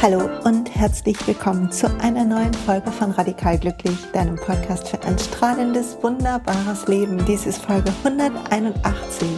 Hallo 0.00 0.30
und 0.44 0.74
herzlich 0.74 1.26
willkommen 1.26 1.70
zu 1.70 1.86
einer 2.00 2.24
neuen 2.24 2.54
Folge 2.54 2.90
von 2.90 3.10
Radikal 3.10 3.58
Glücklich, 3.58 3.98
deinem 4.14 4.36
Podcast 4.36 4.88
für 4.88 5.02
ein 5.02 5.18
strahlendes, 5.18 5.98
wunderbares 6.00 6.88
Leben. 6.88 7.22
Dies 7.26 7.44
ist 7.44 7.60
Folge 7.60 7.92
181 8.04 9.28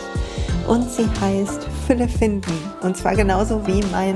und 0.68 0.88
sie 0.88 1.08
heißt 1.20 1.66
Fülle 1.88 2.06
finden. 2.06 2.52
Und 2.82 2.96
zwar 2.96 3.16
genauso 3.16 3.66
wie 3.66 3.82
mein 3.90 4.14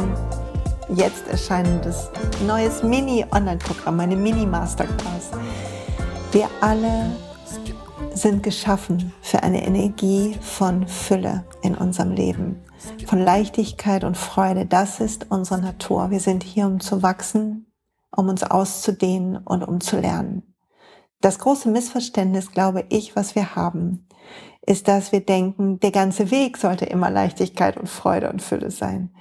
jetzt 0.95 1.29
erscheinendes 1.29 2.09
neues 2.46 2.82
Mini-Online-Programm, 2.82 3.96
meine 3.96 4.17
Mini-Masterclass. 4.17 5.20
Wir 6.33 6.49
alle 6.61 7.11
sind 8.14 8.45
geschaffen 8.45 9.13
für 9.21 9.43
eine 9.43 9.67
Energie 9.67 10.39
von 10.41 10.87
Fülle 10.87 11.45
in 11.61 11.75
unserem 11.75 12.13
Leben, 12.13 12.63
von 13.07 13.18
Leichtigkeit 13.18 14.04
und 14.04 14.17
Freude. 14.17 14.64
Das 14.64 15.01
ist 15.01 15.27
unsere 15.31 15.61
Natur. 15.61 16.11
Wir 16.11 16.21
sind 16.21 16.45
hier, 16.45 16.67
um 16.67 16.79
zu 16.79 17.03
wachsen, 17.03 17.67
um 18.14 18.29
uns 18.29 18.45
auszudehnen 18.45 19.39
und 19.39 19.64
um 19.64 19.81
zu 19.81 19.99
lernen. 19.99 20.54
Das 21.21 21.40
große 21.40 21.68
Missverständnis, 21.68 22.53
glaube 22.53 22.85
ich, 22.90 23.17
was 23.17 23.35
wir 23.35 23.57
haben, 23.57 24.07
ist, 24.65 24.87
dass 24.87 25.11
wir 25.11 25.26
denken, 25.26 25.81
der 25.81 25.90
ganze 25.90 26.31
Weg 26.31 26.59
sollte 26.59 26.85
immer 26.85 27.11
Leichtigkeit 27.11 27.76
und 27.76 27.89
Freude 27.89 28.31
und 28.31 28.40
Fülle 28.40 28.71
sein. 28.71 29.12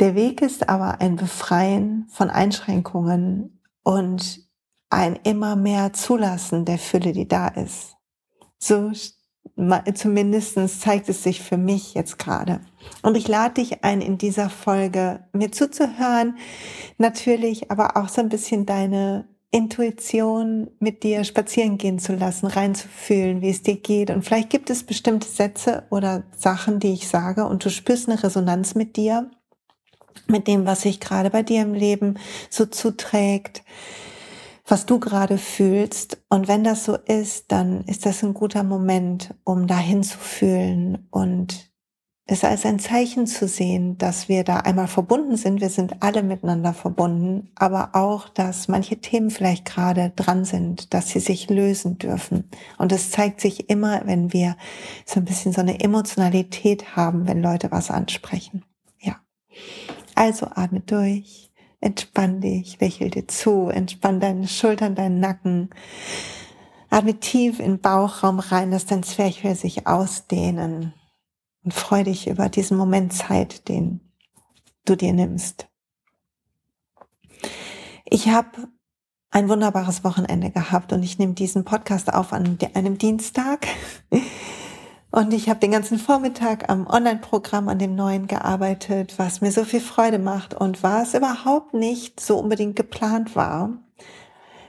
Der 0.00 0.16
Weg 0.16 0.42
ist 0.42 0.68
aber 0.68 1.00
ein 1.00 1.14
Befreien 1.14 2.08
von 2.10 2.28
Einschränkungen 2.28 3.60
und 3.84 4.51
ein 4.92 5.18
immer 5.24 5.56
mehr 5.56 5.92
Zulassen 5.92 6.64
der 6.64 6.78
Fülle, 6.78 7.12
die 7.12 7.26
da 7.26 7.48
ist. 7.48 7.96
So 8.58 8.92
zumindest 9.94 10.80
zeigt 10.80 11.08
es 11.08 11.22
sich 11.22 11.40
für 11.40 11.56
mich 11.56 11.94
jetzt 11.94 12.18
gerade. 12.18 12.60
Und 13.02 13.16
ich 13.16 13.28
lade 13.28 13.54
dich 13.54 13.84
ein, 13.84 14.00
in 14.00 14.18
dieser 14.18 14.50
Folge 14.50 15.24
mir 15.32 15.52
zuzuhören, 15.52 16.36
natürlich 16.98 17.70
aber 17.70 17.96
auch 17.96 18.08
so 18.08 18.20
ein 18.20 18.28
bisschen 18.28 18.66
deine 18.66 19.28
Intuition 19.50 20.70
mit 20.78 21.02
dir 21.02 21.24
spazieren 21.24 21.76
gehen 21.76 21.98
zu 21.98 22.14
lassen, 22.14 22.46
reinzufühlen, 22.46 23.42
wie 23.42 23.50
es 23.50 23.62
dir 23.62 23.76
geht. 23.76 24.10
Und 24.10 24.24
vielleicht 24.24 24.48
gibt 24.48 24.70
es 24.70 24.84
bestimmte 24.84 25.28
Sätze 25.28 25.84
oder 25.90 26.22
Sachen, 26.36 26.80
die 26.80 26.94
ich 26.94 27.08
sage 27.08 27.44
und 27.46 27.64
du 27.64 27.70
spürst 27.70 28.08
eine 28.08 28.22
Resonanz 28.22 28.74
mit 28.74 28.96
dir, 28.96 29.30
mit 30.26 30.46
dem, 30.46 30.64
was 30.64 30.82
sich 30.82 31.00
gerade 31.00 31.28
bei 31.28 31.42
dir 31.42 31.62
im 31.62 31.74
Leben 31.74 32.18
so 32.48 32.64
zuträgt 32.64 33.62
was 34.72 34.86
du 34.86 34.98
gerade 34.98 35.36
fühlst. 35.36 36.24
Und 36.30 36.48
wenn 36.48 36.64
das 36.64 36.86
so 36.86 36.96
ist, 36.96 37.52
dann 37.52 37.82
ist 37.84 38.06
das 38.06 38.22
ein 38.22 38.32
guter 38.32 38.62
Moment, 38.62 39.34
um 39.44 39.66
dahin 39.66 40.02
zu 40.02 40.16
fühlen 40.16 41.06
und 41.10 41.70
es 42.24 42.42
als 42.42 42.64
ein 42.64 42.78
Zeichen 42.78 43.26
zu 43.26 43.46
sehen, 43.46 43.98
dass 43.98 44.30
wir 44.30 44.44
da 44.44 44.60
einmal 44.60 44.88
verbunden 44.88 45.36
sind. 45.36 45.60
Wir 45.60 45.68
sind 45.68 46.02
alle 46.02 46.22
miteinander 46.22 46.72
verbunden, 46.72 47.50
aber 47.54 47.90
auch, 47.92 48.30
dass 48.30 48.66
manche 48.66 48.96
Themen 48.96 49.28
vielleicht 49.28 49.66
gerade 49.66 50.10
dran 50.16 50.46
sind, 50.46 50.94
dass 50.94 51.10
sie 51.10 51.20
sich 51.20 51.50
lösen 51.50 51.98
dürfen. 51.98 52.48
Und 52.78 52.92
es 52.92 53.10
zeigt 53.10 53.42
sich 53.42 53.68
immer, 53.68 54.00
wenn 54.06 54.32
wir 54.32 54.56
so 55.04 55.20
ein 55.20 55.26
bisschen 55.26 55.52
so 55.52 55.60
eine 55.60 55.80
Emotionalität 55.80 56.96
haben, 56.96 57.26
wenn 57.26 57.42
Leute 57.42 57.70
was 57.70 57.90
ansprechen. 57.90 58.64
Ja. 58.98 59.20
Also 60.14 60.46
atme 60.46 60.80
durch. 60.80 61.51
Entspann 61.82 62.40
dich, 62.40 62.78
lächel 62.78 63.10
dir 63.10 63.26
zu, 63.26 63.68
entspann 63.68 64.20
deine 64.20 64.46
Schultern, 64.46 64.94
deinen 64.94 65.18
Nacken. 65.18 65.70
Atme 66.90 67.18
tief 67.18 67.58
in 67.58 67.72
den 67.72 67.80
Bauchraum 67.80 68.38
rein, 68.38 68.70
dass 68.70 68.86
dein 68.86 69.02
Zwerchfell 69.02 69.56
sich 69.56 69.88
ausdehnen. 69.88 70.94
Und 71.64 71.74
freu 71.74 72.04
dich 72.04 72.28
über 72.28 72.48
diesen 72.48 72.76
Moment 72.76 73.12
Zeit, 73.12 73.68
den 73.68 74.00
du 74.84 74.94
dir 74.94 75.12
nimmst. 75.12 75.66
Ich 78.04 78.28
habe 78.28 78.68
ein 79.32 79.48
wunderbares 79.48 80.04
Wochenende 80.04 80.50
gehabt 80.50 80.92
und 80.92 81.02
ich 81.02 81.18
nehme 81.18 81.32
diesen 81.32 81.64
Podcast 81.64 82.14
auf 82.14 82.32
an 82.32 82.58
einem 82.74 82.96
Dienstag. 82.96 83.66
Und 85.12 85.34
ich 85.34 85.50
habe 85.50 85.60
den 85.60 85.72
ganzen 85.72 85.98
Vormittag 85.98 86.70
am 86.70 86.86
Online-Programm 86.86 87.68
an 87.68 87.78
dem 87.78 87.94
neuen 87.94 88.26
gearbeitet, 88.26 89.18
was 89.18 89.42
mir 89.42 89.52
so 89.52 89.64
viel 89.64 89.80
Freude 89.82 90.18
macht 90.18 90.54
und 90.54 90.82
was 90.82 91.12
überhaupt 91.12 91.74
nicht 91.74 92.18
so 92.18 92.38
unbedingt 92.38 92.76
geplant 92.76 93.36
war. 93.36 93.70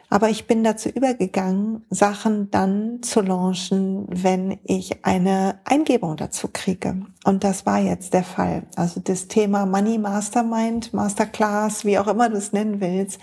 Aber 0.10 0.30
ich 0.30 0.46
bin 0.46 0.64
dazu 0.66 0.90
übergegangen, 0.90 1.86
Sachen 1.90 2.52
dann 2.52 3.02
zu 3.02 3.22
launchen, 3.22 4.06
wenn 4.10 4.60
ich 4.64 5.06
eine 5.06 5.60
Eingebung 5.64 6.18
dazu 6.18 6.50
kriege. 6.52 6.98
Und 7.24 7.46
das 7.46 7.66
war 7.66 7.80
jetzt 7.80 8.14
der 8.14 8.24
Fall. 8.24 8.64
Also 8.76 9.00
das 9.00 9.30
Thema 9.30 9.66
Money 9.66 9.98
Mastermind, 9.98 10.94
Masterclass, 10.94 11.86
wie 11.86 11.98
auch 11.98 12.08
immer 12.08 12.30
du 12.30 12.36
es 12.36 12.52
nennen 12.52 12.82
willst, 12.82 13.20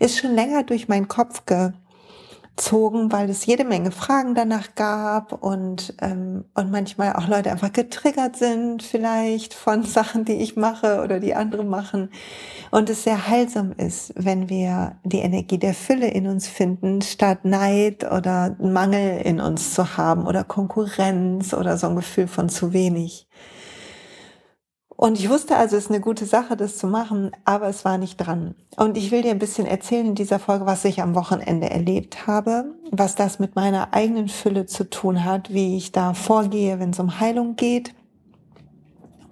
ist 0.00 0.18
schon 0.18 0.34
länger 0.34 0.64
durch 0.64 0.88
meinen 0.88 1.06
Kopf 1.06 1.44
ge 1.44 1.72
zogen, 2.56 3.10
weil 3.10 3.30
es 3.30 3.46
jede 3.46 3.64
Menge 3.64 3.90
Fragen 3.90 4.34
danach 4.34 4.74
gab 4.74 5.32
und, 5.32 5.94
ähm, 6.02 6.44
und 6.54 6.70
manchmal 6.70 7.14
auch 7.14 7.26
Leute 7.26 7.50
einfach 7.50 7.72
getriggert 7.72 8.36
sind 8.36 8.82
vielleicht 8.82 9.54
von 9.54 9.82
Sachen, 9.84 10.24
die 10.24 10.34
ich 10.34 10.56
mache 10.56 11.02
oder 11.02 11.18
die 11.18 11.34
andere 11.34 11.64
machen. 11.64 12.10
Und 12.70 12.90
es 12.90 13.04
sehr 13.04 13.26
heilsam 13.26 13.72
ist, 13.72 14.12
wenn 14.16 14.48
wir 14.48 14.96
die 15.04 15.20
Energie 15.20 15.58
der 15.58 15.74
Fülle 15.74 16.08
in 16.08 16.26
uns 16.26 16.46
finden, 16.46 17.02
statt 17.02 17.44
Neid 17.44 18.10
oder 18.10 18.56
Mangel 18.60 19.20
in 19.22 19.40
uns 19.40 19.74
zu 19.74 19.96
haben 19.96 20.26
oder 20.26 20.44
Konkurrenz 20.44 21.54
oder 21.54 21.78
so 21.78 21.88
ein 21.88 21.96
Gefühl 21.96 22.28
von 22.28 22.48
zu 22.48 22.72
wenig. 22.72 23.26
Und 24.96 25.18
ich 25.18 25.28
wusste 25.28 25.56
also, 25.56 25.76
es 25.76 25.84
ist 25.84 25.90
eine 25.90 26.00
gute 26.00 26.26
Sache, 26.26 26.56
das 26.56 26.76
zu 26.76 26.86
machen, 26.86 27.32
aber 27.44 27.68
es 27.68 27.84
war 27.84 27.98
nicht 27.98 28.18
dran. 28.18 28.54
Und 28.76 28.96
ich 28.96 29.10
will 29.10 29.22
dir 29.22 29.30
ein 29.30 29.38
bisschen 29.38 29.66
erzählen 29.66 30.06
in 30.06 30.14
dieser 30.14 30.38
Folge, 30.38 30.66
was 30.66 30.84
ich 30.84 31.02
am 31.02 31.14
Wochenende 31.14 31.70
erlebt 31.70 32.26
habe, 32.26 32.74
was 32.90 33.14
das 33.14 33.38
mit 33.38 33.56
meiner 33.56 33.94
eigenen 33.94 34.28
Fülle 34.28 34.66
zu 34.66 34.88
tun 34.88 35.24
hat, 35.24 35.52
wie 35.52 35.76
ich 35.76 35.92
da 35.92 36.14
vorgehe, 36.14 36.78
wenn 36.78 36.90
es 36.90 37.00
um 37.00 37.20
Heilung 37.20 37.56
geht 37.56 37.94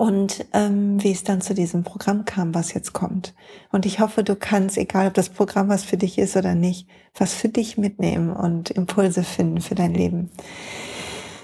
und 0.01 0.47
ähm, 0.55 1.03
wie 1.03 1.13
es 1.13 1.25
dann 1.25 1.43
zu 1.43 1.53
diesem 1.53 1.85
Programm 1.85 2.25
kam, 2.25 2.55
was 2.55 2.73
jetzt 2.73 2.95
kommt. 2.95 3.35
Und 3.71 3.85
ich 3.85 4.01
hoffe, 4.01 4.25
du 4.25 4.35
kannst, 4.35 4.79
egal 4.79 5.09
ob 5.09 5.15
das 5.15 5.29
Programm 5.29 5.69
was 5.69 5.85
für 5.85 5.99
dich 5.99 6.19
ist 6.19 6.37
oder 6.37 6.55
nicht, 6.55 6.89
was 7.15 7.35
für 7.35 7.51
dich 7.51 7.77
mitnehmen 7.77 8.33
und 8.33 8.71
Impulse 8.71 9.23
finden 9.23 9.61
für 9.61 9.75
dein 9.75 9.93
Leben. 9.93 10.31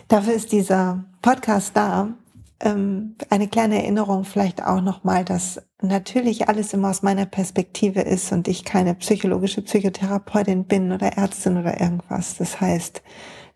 Dafür 0.09 0.32
ist 0.32 0.53
dieser 0.53 1.05
Podcast 1.21 1.72
da, 1.75 2.15
ähm, 2.61 3.17
eine 3.28 3.49
kleine 3.49 3.83
Erinnerung 3.83 4.25
vielleicht 4.25 4.62
auch 4.62 4.81
nochmal, 4.81 5.25
dass 5.25 5.62
natürlich 5.83 6.49
alles 6.49 6.72
immer 6.72 6.91
aus 6.91 7.03
meiner 7.03 7.27
Perspektive 7.27 8.00
ist 8.00 8.33
und 8.33 8.49
ich 8.49 8.65
keine 8.65 8.94
psychologische 8.94 9.62
Psychotherapeutin 9.62 10.65
bin 10.65 10.93
oder 10.93 11.17
Ärztin 11.17 11.59
oder 11.59 11.81
irgendwas. 11.81 12.37
Das 12.37 12.61
heißt, 12.61 13.03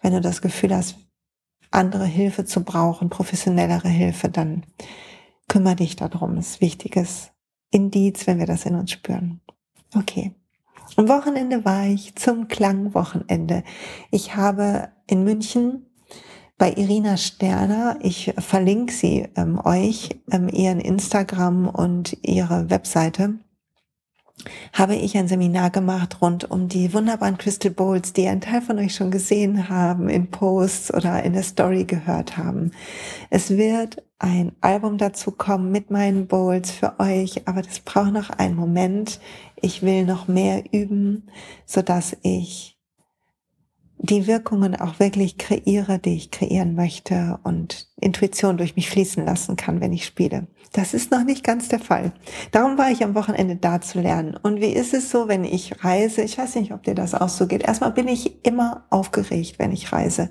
wenn 0.03 0.12
du 0.12 0.21
das 0.21 0.43
Gefühl 0.43 0.75
hast, 0.75 0.97
andere 1.71 2.05
Hilfe 2.05 2.44
zu 2.44 2.65
brauchen, 2.65 3.11
professionellere 3.11 3.88
Hilfe, 3.88 4.28
dann 4.28 4.65
kümmere 5.49 5.77
dich 5.77 5.97
darum. 5.97 6.37
Das 6.37 6.50
ist 6.50 6.61
wichtiges 6.61 7.31
Indiz, 7.71 8.27
wenn 8.27 8.38
wir 8.38 8.47
das 8.47 8.67
in 8.67 8.75
uns 8.75 8.91
spüren. 8.91 9.41
Okay. 9.94 10.34
Am 10.97 11.09
Wochenende 11.09 11.65
war 11.65 11.87
ich 11.87 12.17
zum 12.17 12.49
Klangwochenende. 12.49 13.62
Ich 14.11 14.34
habe 14.34 14.88
in 15.06 15.22
München 15.22 15.87
bei 16.60 16.75
Irina 16.75 17.16
Sterner. 17.16 17.97
Ich 18.03 18.34
verlinke 18.37 18.93
sie 18.93 19.26
ähm, 19.34 19.59
euch, 19.65 20.10
ähm, 20.31 20.50
ihren 20.50 20.78
Instagram 20.78 21.66
und 21.66 22.19
ihre 22.21 22.69
Webseite. 22.69 23.37
Habe 24.75 24.94
ich 24.94 25.16
ein 25.16 25.26
Seminar 25.26 25.70
gemacht 25.70 26.20
rund 26.20 26.50
um 26.50 26.69
die 26.69 26.93
wunderbaren 26.93 27.38
Crystal 27.38 27.70
Bowls, 27.70 28.12
die 28.12 28.29
ein 28.29 28.43
Teil 28.43 28.61
von 28.61 28.79
euch 28.79 28.94
schon 28.94 29.11
gesehen 29.11 29.70
haben, 29.70 30.11
in 30.11 30.31
Posts 30.31 30.93
oder 30.93 31.23
in 31.23 31.32
der 31.32 31.44
Story 31.44 31.85
gehört 31.85 32.37
haben. 32.37 32.73
Es 33.31 33.49
wird 33.50 34.02
ein 34.19 34.52
Album 34.61 34.99
dazu 34.99 35.31
kommen 35.31 35.73
mit 35.73 35.90
meinen 35.90 36.26
Bowls 36.26 36.70
für 36.70 37.00
euch, 37.00 37.49
aber 37.49 37.62
das 37.62 37.81
braucht 37.81 38.12
noch 38.12 38.29
einen 38.29 38.56
Moment. 38.56 39.19
Ich 39.56 39.81
will 39.81 40.05
noch 40.05 40.29
mehr 40.29 40.62
üben, 40.73 41.26
so 41.64 41.81
dass 41.81 42.19
ich 42.20 42.80
die 44.02 44.26
Wirkungen 44.26 44.75
auch 44.76 44.99
wirklich 44.99 45.37
kreiere, 45.37 45.99
die 45.99 46.17
ich 46.17 46.31
kreieren 46.31 46.75
möchte 46.75 47.38
und 47.43 47.89
Intuition 48.00 48.56
durch 48.56 48.76
mich 48.76 48.91
fließen 48.91 49.25
lassen 49.25 49.56
kann, 49.56 49.81
wenn 49.81 49.93
ich 49.93 50.05
spiele. 50.05 50.47
Das 50.73 50.94
ist 50.94 51.11
noch 51.11 51.25
nicht 51.25 51.43
ganz 51.43 51.69
der 51.69 51.81
Fall. 51.81 52.12
Darum 52.52 52.79
war 52.79 52.91
ich 52.91 53.02
am 53.02 53.14
Wochenende 53.17 53.56
da 53.56 53.81
zu 53.81 54.00
lernen. 54.00 54.37
Und 54.41 54.61
wie 54.61 54.73
ist 54.73 54.94
es 54.94 55.11
so, 55.11 55.26
wenn 55.26 55.43
ich 55.43 55.85
reise? 55.85 56.23
Ich 56.23 56.38
weiß 56.38 56.55
nicht, 56.56 56.73
ob 56.73 56.85
dir 56.85 56.94
das 56.94 57.14
auch 57.14 57.29
so 57.29 57.49
geht. 57.49 57.64
Erstmal 57.64 57.91
bin 57.91 58.06
ich 58.06 58.47
immer 58.47 58.85
aufgeregt, 58.91 59.58
wenn 59.58 59.73
ich 59.73 59.93
reise. 59.93 60.31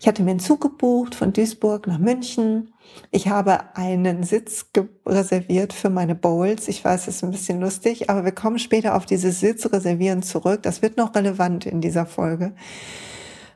Ich 0.00 0.08
hatte 0.08 0.22
mir 0.22 0.32
einen 0.32 0.40
Zug 0.40 0.60
gebucht 0.60 1.14
von 1.14 1.32
Duisburg 1.32 1.86
nach 1.86 1.98
München. 1.98 2.72
Ich 3.12 3.28
habe 3.28 3.76
einen 3.76 4.24
Sitz 4.24 4.66
reserviert 5.06 5.72
für 5.72 5.90
meine 5.90 6.16
Bowls. 6.16 6.66
Ich 6.66 6.84
weiß, 6.84 7.06
es 7.06 7.16
ist 7.16 7.24
ein 7.24 7.30
bisschen 7.30 7.60
lustig, 7.60 8.10
aber 8.10 8.24
wir 8.24 8.32
kommen 8.32 8.58
später 8.58 8.96
auf 8.96 9.06
dieses 9.06 9.38
Sitz 9.38 9.72
reservieren 9.72 10.24
zurück. 10.24 10.64
Das 10.64 10.82
wird 10.82 10.96
noch 10.96 11.14
relevant 11.14 11.66
in 11.66 11.80
dieser 11.80 12.06
Folge 12.06 12.54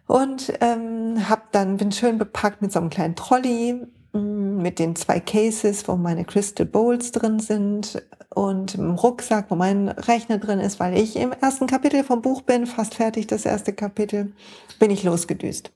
und 0.07 0.53
ähm, 0.61 1.29
hab 1.29 1.53
dann 1.53 1.77
bin 1.77 1.93
schön 1.93 2.19
bepackt 2.19 2.63
mit 2.63 2.73
so 2.73 2.81
einem 2.81 2.91
kleinen 2.91 3.17
Trolley 3.17 3.87
mm, 4.13 4.59
mit 4.63 4.79
den 4.79 4.97
zwei 4.97 5.21
Cases, 5.21 5.87
wo 5.89 5.97
meine 5.97 6.25
Crystal 6.25 6.67
Bowls 6.67 7.13
drin 7.13 7.41
sind 7.41 8.03
und 8.35 8.75
im 8.75 8.95
Rucksack, 8.95 9.47
wo 9.51 9.55
mein 9.55 9.89
Rechner 9.89 10.39
drin 10.39 10.61
ist, 10.61 10.81
weil 10.81 10.99
ich 10.99 11.17
im 11.17 11.33
ersten 11.33 11.67
Kapitel 11.67 12.05
vom 12.05 12.21
Buch 12.21 12.43
bin, 12.43 12.67
fast 12.67 12.95
fertig 12.95 13.27
das 13.27 13.47
erste 13.47 13.73
Kapitel, 13.73 14.33
bin 14.79 14.91
ich 14.91 15.05
losgedüst. 15.05 15.73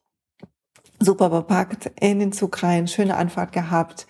Super 1.00 1.30
bepackt, 1.30 1.92
in 2.00 2.18
den 2.18 2.32
Zug 2.32 2.62
rein, 2.62 2.88
schöne 2.88 3.16
Anfahrt 3.16 3.52
gehabt, 3.52 4.06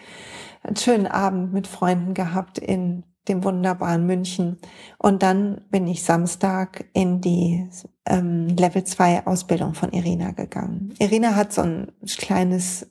einen 0.63 0.77
schönen 0.77 1.07
Abend 1.07 1.53
mit 1.53 1.67
Freunden 1.67 2.15
gehabt 2.15 2.59
in 2.59 3.05
dem 3.29 3.45
wunderbaren 3.45 4.07
München. 4.07 4.59
Und 4.99 5.23
dann 5.23 5.63
bin 5.71 5.87
ich 5.87 6.03
Samstag 6.03 6.87
in 6.93 7.21
die 7.21 7.69
ähm, 8.07 8.49
Level 8.49 8.85
2 8.85 9.27
Ausbildung 9.27 9.75
von 9.75 9.93
Irina 9.93 10.33
gegangen. 10.33 10.95
Irina 10.99 11.35
hat 11.37 11.53
so 11.53 11.63
ein 11.63 11.93
kleines 12.19 12.87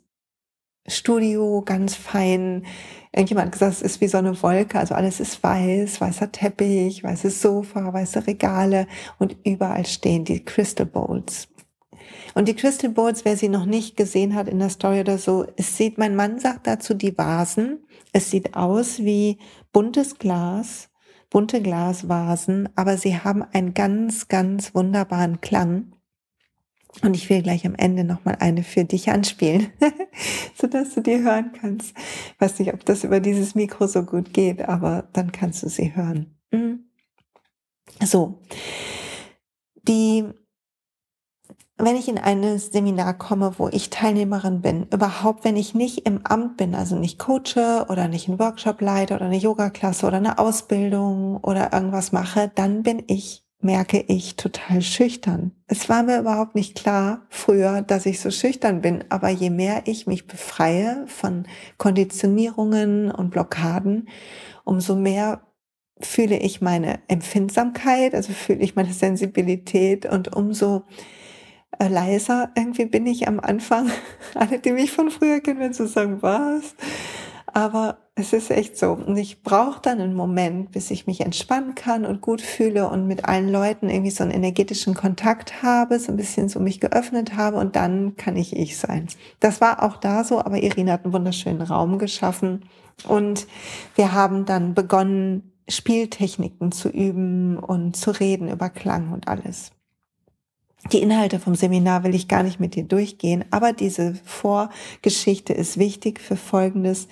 Studio, 0.88 1.62
ganz 1.66 1.96
fein. 1.96 2.66
Irgendjemand 3.12 3.48
hat 3.48 3.54
gesagt, 3.54 3.74
es 3.74 3.82
ist 3.82 4.02
wie 4.02 4.08
so 4.08 4.18
eine 4.18 4.42
Wolke, 4.42 4.80
also 4.80 4.96
alles 4.96 5.20
ist 5.20 5.44
weiß, 5.44 6.00
weißer 6.00 6.32
Teppich, 6.32 7.04
weißes 7.04 7.42
Sofa, 7.42 7.92
weiße 7.94 8.26
Regale 8.28 8.88
und 9.20 9.36
überall 9.44 9.86
stehen 9.86 10.24
die 10.24 10.44
Crystal 10.44 10.86
Bowls. 10.86 11.50
Und 12.34 12.48
die 12.48 12.56
Crystal 12.56 12.90
Bowls, 12.90 13.26
wer 13.26 13.38
sie 13.38 13.50
noch 13.50 13.66
nicht 13.66 13.98
gesehen 13.98 14.36
hat 14.36 14.48
in 14.48 14.60
der 14.60 14.70
Story 14.70 15.00
oder 15.00 15.18
so, 15.18 15.46
es 15.56 15.78
sieht, 15.78 15.98
mein 15.98 16.16
Mann 16.16 16.40
sagt 16.40 16.68
dazu 16.68 16.94
die 16.94 17.18
Vasen. 17.18 17.86
Es 18.14 18.32
sieht 18.32 18.56
aus 18.56 19.00
wie 19.00 19.40
buntes 19.72 20.18
Glas, 20.18 20.90
bunte 21.30 21.62
Glasvasen, 21.62 22.70
aber 22.76 22.98
sie 22.98 23.18
haben 23.18 23.44
einen 23.44 23.74
ganz, 23.74 24.28
ganz 24.28 24.74
wunderbaren 24.74 25.42
Klang. 25.42 25.94
Und 27.04 27.16
ich 27.16 27.30
will 27.30 27.44
gleich 27.44 27.66
am 27.66 27.76
Ende 27.76 28.04
nochmal 28.04 28.38
eine 28.40 28.64
für 28.64 28.84
dich 28.84 29.10
anspielen, 29.10 29.68
sodass 30.56 30.96
du 30.96 31.02
die 31.02 31.20
hören 31.20 31.52
kannst. 31.54 31.96
Ich 31.98 32.42
weiß 32.42 32.60
nicht, 32.60 32.74
ob 32.74 32.86
das 32.86 33.04
über 33.04 33.20
dieses 33.20 33.56
Mikro 33.56 33.88
so 33.88 34.04
gut 34.04 34.34
geht, 34.34 34.68
aber 34.68 35.08
dann 35.14 35.32
kannst 35.32 35.64
du 35.64 35.70
sie 35.70 35.96
hören. 35.96 36.38
Mhm. 36.52 36.86
So. 38.04 38.42
Die 39.88 40.26
wenn 41.78 41.96
ich 41.96 42.08
in 42.08 42.18
ein 42.18 42.58
Seminar 42.58 43.14
komme, 43.14 43.54
wo 43.58 43.70
ich 43.70 43.90
Teilnehmerin 43.90 44.62
bin, 44.62 44.88
überhaupt 44.92 45.44
wenn 45.44 45.56
ich 45.56 45.76
nicht 45.76 46.08
im 46.08 46.26
Amt 46.26 46.58
bin, 46.58 46.74
also 46.74 46.96
nicht 46.96 47.20
coache 47.20 47.86
oder 47.90 48.08
nicht 48.08 48.28
einen 48.28 48.40
Workshop 48.40 48.82
leite 48.82 49.14
oder 49.14 49.26
eine 49.26 49.38
Yoga-Klasse 49.38 50.08
oder 50.08 50.18
eine 50.18 50.40
Ausbildung 50.40 51.38
oder 51.38 51.74
irgendwas 51.74 52.12
mache, 52.12 52.52
dann 52.56 52.82
bin 52.82 53.04
ich, 53.06 53.44
merke 53.60 54.04
ich, 54.08 54.36
total 54.38 54.82
schüchtern. 54.82 55.52
Es 55.68 55.88
war 55.88 56.02
mir 56.02 56.20
überhaupt 56.20 56.56
nicht 56.56 56.76
klar 56.76 57.28
früher, 57.30 57.84
dass 57.84 58.08
ich 58.08 58.22
so 58.22 58.32
schüchtern 58.32 58.82
bin, 58.82 59.04
aber 59.10 59.30
je 59.30 59.52
mehr 59.52 59.84
ich 59.86 60.08
mich 60.08 60.26
befreie 60.26 61.06
von 61.06 61.46
Konditionierungen 61.78 63.12
und 63.12 63.30
Blockaden, 63.30 64.10
umso 64.64 64.96
mehr 64.96 65.42
fühle 66.00 66.38
ich 66.38 66.62
meine 66.62 67.00
Empfindsamkeit, 67.08 68.16
also 68.16 68.34
fühle 68.34 68.60
ich 68.60 68.76
meine 68.76 68.94
Sensibilität 68.94 70.06
und 70.08 70.36
umso 70.36 70.84
leiser 71.80 72.52
irgendwie 72.56 72.86
bin 72.86 73.06
ich 73.06 73.28
am 73.28 73.40
Anfang. 73.40 73.90
Alle, 74.34 74.60
die 74.60 74.72
mich 74.72 74.92
von 74.92 75.10
früher 75.10 75.40
kennen, 75.40 75.60
werden 75.60 75.74
so 75.74 75.86
sagen, 75.86 76.22
was? 76.22 76.76
Aber 77.54 77.98
es 78.16 78.34
ist 78.34 78.52
echt 78.52 78.78
so. 78.78 78.92
Und 78.92 79.16
ich 79.18 79.44
brauche 79.44 79.82
dann 79.82 80.02
einen 80.02 80.16
Moment, 80.16 80.72
bis 80.72 80.92
ich 80.92 81.08
mich 81.08 81.22
entspannen 81.22 81.76
kann 81.76 82.06
und 82.06 82.22
gut 82.22 82.42
fühle 82.42 82.90
und 82.90 83.08
mit 83.08 83.26
allen 83.26 83.50
Leuten 83.50 83.90
irgendwie 83.90 84.12
so 84.12 84.24
einen 84.24 84.34
energetischen 84.34 84.96
Kontakt 84.96 85.62
habe, 85.62 86.00
so 86.00 86.12
ein 86.12 86.18
bisschen 86.18 86.50
so 86.50 86.60
mich 86.60 86.80
geöffnet 86.80 87.36
habe 87.36 87.58
und 87.58 87.76
dann 87.76 88.16
kann 88.16 88.36
ich 88.36 88.56
ich 88.56 88.78
sein. 88.78 89.08
Das 89.40 89.62
war 89.62 89.84
auch 89.84 89.98
da 89.98 90.24
so, 90.24 90.40
aber 90.40 90.58
Irina 90.58 90.94
hat 90.94 91.04
einen 91.04 91.14
wunderschönen 91.14 91.62
Raum 91.62 92.00
geschaffen 92.00 92.66
und 93.08 93.48
wir 93.96 94.14
haben 94.14 94.46
dann 94.46 94.74
begonnen, 94.74 95.54
Spieltechniken 95.70 96.72
zu 96.72 96.90
üben 96.90 97.58
und 97.58 97.96
zu 97.96 98.12
reden 98.12 98.50
über 98.50 98.70
Klang 98.70 99.12
und 99.12 99.28
alles. 99.28 99.72
Die 100.92 101.02
Inhalte 101.02 101.40
vom 101.40 101.56
Seminar 101.56 102.04
will 102.04 102.16
ich 102.16 102.28
gar 102.28 102.44
nicht 102.44 102.60
mit 102.60 102.76
dir 102.76 102.84
durchgehen, 102.84 103.44
aber 103.52 103.74
diese 103.74 104.16
Vorgeschichte 104.24 105.52
ist 105.52 105.78
wichtig 105.78 106.20
für 106.20 106.38
Folgendes. 106.38 107.08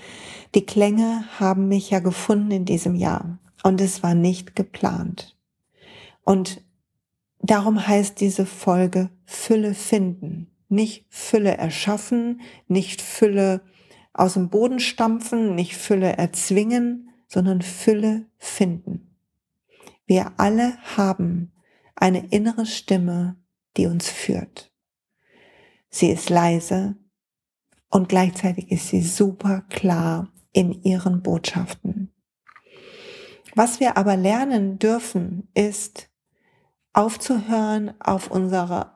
Die 0.54 0.66
Klänge 0.66 1.26
haben 1.40 1.68
mich 1.68 1.90
ja 1.90 2.00
gefunden 2.00 2.52
in 2.52 2.66
diesem 2.66 2.96
Jahr 2.96 3.40
und 3.64 3.82
es 3.82 4.02
war 4.02 4.14
nicht 4.14 4.56
geplant. 4.56 5.36
Und 6.24 6.62
darum 7.42 7.86
heißt 7.86 8.22
diese 8.22 8.46
Folge 8.46 9.10
Fülle 9.26 9.74
finden, 9.74 10.52
nicht 10.70 11.06
Fülle 11.10 11.58
erschaffen, 11.58 12.42
nicht 12.68 13.02
Fülle 13.02 13.62
aus 14.14 14.36
dem 14.36 14.50
Boden 14.50 14.80
stampfen, 14.80 15.56
nicht 15.56 15.76
Fülle 15.76 16.18
erzwingen, 16.18 17.10
sondern 17.28 17.62
Fülle 17.62 18.28
finden. 18.38 19.18
Wir 20.06 20.34
alle 20.38 20.78
haben 20.96 21.52
eine 21.96 22.28
innere 22.28 22.66
Stimme, 22.66 23.36
die 23.78 23.88
uns 23.88 24.10
führt. 24.10 24.72
Sie 25.90 26.10
ist 26.10 26.30
leise 26.30 26.96
und 27.90 28.10
gleichzeitig 28.10 28.72
ist 28.72 28.90
sie 28.90 29.02
super 29.02 29.62
klar 29.70 30.32
in 30.52 30.84
ihren 30.84 31.22
Botschaften. 31.22 32.14
Was 33.56 33.80
wir 33.80 33.98
aber 33.98 34.18
lernen 34.18 34.80
dürfen, 34.80 35.50
ist 35.54 36.10
aufzuhören 36.94 37.94
auf 38.00 38.30
unsere 38.30 38.96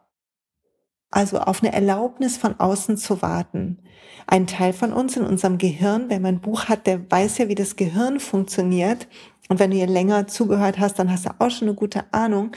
also 1.11 1.39
auf 1.39 1.63
eine 1.63 1.73
Erlaubnis 1.73 2.37
von 2.37 2.59
außen 2.59 2.97
zu 2.97 3.21
warten. 3.21 3.79
Ein 4.27 4.45
Teil 4.45 4.73
von 4.73 4.93
uns 4.93 5.17
in 5.17 5.25
unserem 5.25 5.57
Gehirn, 5.57 6.09
wenn 6.09 6.21
man 6.21 6.35
ein 6.35 6.41
Buch 6.41 6.65
hat, 6.65 6.85
der 6.85 7.09
weiß 7.09 7.39
ja, 7.39 7.47
wie 7.47 7.55
das 7.55 7.75
Gehirn 7.75 8.19
funktioniert. 8.19 9.07
Und 9.47 9.59
wenn 9.59 9.71
du 9.71 9.77
hier 9.77 9.87
länger 9.87 10.27
zugehört 10.27 10.77
hast, 10.77 10.99
dann 10.99 11.11
hast 11.11 11.25
du 11.25 11.31
auch 11.39 11.49
schon 11.49 11.67
eine 11.67 11.75
gute 11.75 12.13
Ahnung. 12.13 12.51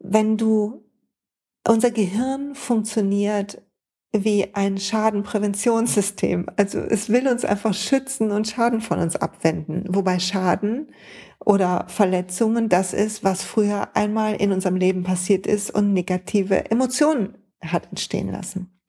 Wenn 0.00 0.36
du 0.36 0.82
unser 1.66 1.90
Gehirn 1.90 2.54
funktioniert 2.54 3.62
wie 4.12 4.54
ein 4.54 4.78
Schadenpräventionssystem. 4.78 6.46
Also 6.56 6.80
es 6.80 7.10
will 7.10 7.28
uns 7.28 7.44
einfach 7.44 7.74
schützen 7.74 8.32
und 8.32 8.48
Schaden 8.48 8.80
von 8.80 8.98
uns 8.98 9.16
abwenden. 9.16 9.84
Wobei 9.88 10.18
Schaden 10.18 10.92
oder 11.38 11.86
Verletzungen 11.88 12.68
das 12.68 12.92
ist, 12.92 13.22
was 13.22 13.44
früher 13.44 13.94
einmal 13.94 14.34
in 14.34 14.52
unserem 14.52 14.76
Leben 14.76 15.04
passiert 15.04 15.46
ist 15.46 15.70
und 15.70 15.92
negative 15.92 16.70
Emotionen 16.70 17.38
hat 17.62 17.88
entstehen 17.90 18.32
lassen. 18.32 18.80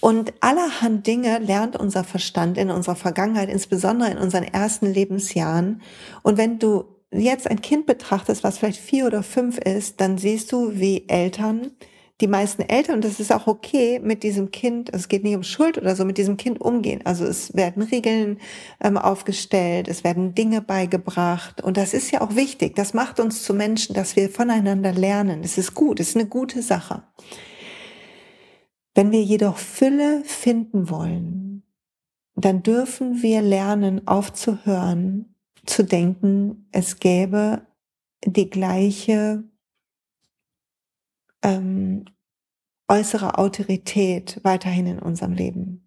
Und 0.00 0.32
allerhand 0.40 1.06
Dinge 1.06 1.38
lernt 1.38 1.76
unser 1.76 2.04
Verstand 2.04 2.56
in 2.56 2.70
unserer 2.70 2.96
Vergangenheit, 2.96 3.48
insbesondere 3.48 4.10
in 4.10 4.18
unseren 4.18 4.44
ersten 4.44 4.86
Lebensjahren. 4.86 5.82
Und 6.22 6.36
wenn 6.36 6.58
du 6.58 6.97
jetzt 7.10 7.50
ein 7.50 7.62
Kind 7.62 7.86
betrachtest, 7.86 8.44
was 8.44 8.58
vielleicht 8.58 8.80
vier 8.80 9.06
oder 9.06 9.22
fünf 9.22 9.58
ist, 9.58 10.00
dann 10.00 10.18
siehst 10.18 10.52
du, 10.52 10.78
wie 10.78 11.08
Eltern, 11.08 11.72
die 12.20 12.26
meisten 12.26 12.62
Eltern, 12.62 12.96
und 12.96 13.04
das 13.04 13.20
ist 13.20 13.32
auch 13.32 13.46
okay, 13.46 14.00
mit 14.00 14.24
diesem 14.24 14.50
Kind, 14.50 14.92
es 14.92 15.08
geht 15.08 15.22
nicht 15.22 15.36
um 15.36 15.44
Schuld 15.44 15.78
oder 15.78 15.94
so, 15.94 16.04
mit 16.04 16.18
diesem 16.18 16.36
Kind 16.36 16.60
umgehen. 16.60 17.00
Also 17.04 17.24
es 17.24 17.54
werden 17.54 17.84
Regeln 17.84 18.38
ähm, 18.82 18.98
aufgestellt, 18.98 19.86
es 19.86 20.02
werden 20.02 20.34
Dinge 20.34 20.60
beigebracht. 20.60 21.62
Und 21.62 21.76
das 21.76 21.94
ist 21.94 22.10
ja 22.10 22.20
auch 22.20 22.34
wichtig. 22.34 22.74
Das 22.74 22.92
macht 22.92 23.20
uns 23.20 23.44
zu 23.44 23.54
Menschen, 23.54 23.94
dass 23.94 24.16
wir 24.16 24.30
voneinander 24.30 24.92
lernen. 24.92 25.42
Es 25.44 25.58
ist 25.58 25.74
gut, 25.74 26.00
es 26.00 26.10
ist 26.10 26.16
eine 26.16 26.26
gute 26.26 26.60
Sache. 26.60 27.04
Wenn 28.96 29.12
wir 29.12 29.22
jedoch 29.22 29.56
Fülle 29.56 30.22
finden 30.24 30.90
wollen, 30.90 31.62
dann 32.34 32.64
dürfen 32.64 33.22
wir 33.22 33.42
lernen, 33.42 34.08
aufzuhören, 34.08 35.27
zu 35.68 35.84
denken, 35.84 36.68
es 36.72 36.98
gäbe 36.98 37.66
die 38.24 38.50
gleiche 38.50 39.44
ähm, 41.42 42.04
äußere 42.88 43.38
Autorität 43.38 44.40
weiterhin 44.42 44.86
in 44.86 44.98
unserem 44.98 45.32
Leben. 45.32 45.84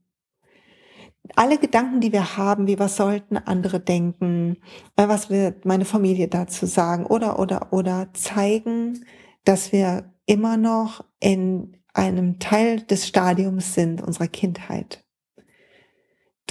Alle 1.36 1.58
Gedanken, 1.58 2.02
die 2.02 2.12
wir 2.12 2.38
haben, 2.38 2.68
wie 2.68 2.80
was 2.80 2.96
sollten 2.96 3.38
andere 3.38 3.80
denken, 3.80 4.58
äh, 4.96 5.08
was 5.08 5.30
wird 5.30 5.66
meine 5.66 5.86
Familie 5.86 6.28
dazu 6.28 6.66
sagen 6.66 7.06
oder 7.06 7.40
oder 7.40 7.72
oder 7.72 8.10
zeigen, 8.14 9.06
dass 9.44 9.72
wir 9.72 10.14
immer 10.26 10.58
noch 10.58 11.06
in 11.20 11.78
einem 11.94 12.40
Teil 12.40 12.82
des 12.82 13.08
Stadiums 13.08 13.74
sind 13.74 14.02
unserer 14.02 14.28
Kindheit. 14.28 15.00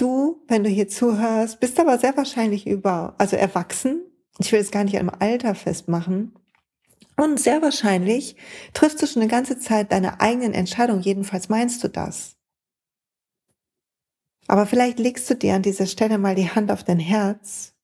Du, 0.01 0.41
wenn 0.47 0.63
du 0.63 0.69
hier 0.71 0.87
zuhörst, 0.87 1.59
bist 1.59 1.79
aber 1.79 1.99
sehr 1.99 2.17
wahrscheinlich 2.17 2.65
über, 2.65 3.13
also 3.19 3.35
erwachsen. 3.35 4.01
Ich 4.39 4.51
will 4.51 4.59
es 4.59 4.71
gar 4.71 4.83
nicht 4.83 4.99
am 4.99 5.11
Alter 5.11 5.53
festmachen. 5.53 6.33
Und 7.17 7.39
sehr 7.39 7.61
wahrscheinlich 7.61 8.35
triffst 8.73 8.99
du 8.99 9.05
schon 9.05 9.21
eine 9.21 9.29
ganze 9.29 9.59
Zeit 9.59 9.91
deine 9.91 10.19
eigenen 10.19 10.55
Entscheidungen. 10.55 11.03
Jedenfalls 11.03 11.49
meinst 11.49 11.83
du 11.83 11.87
das. 11.87 12.35
Aber 14.47 14.65
vielleicht 14.65 14.97
legst 14.97 15.29
du 15.29 15.35
dir 15.35 15.53
an 15.53 15.61
dieser 15.61 15.85
Stelle 15.85 16.17
mal 16.17 16.33
die 16.33 16.49
Hand 16.49 16.71
auf 16.71 16.83
dein 16.83 16.97
Herz 16.97 17.75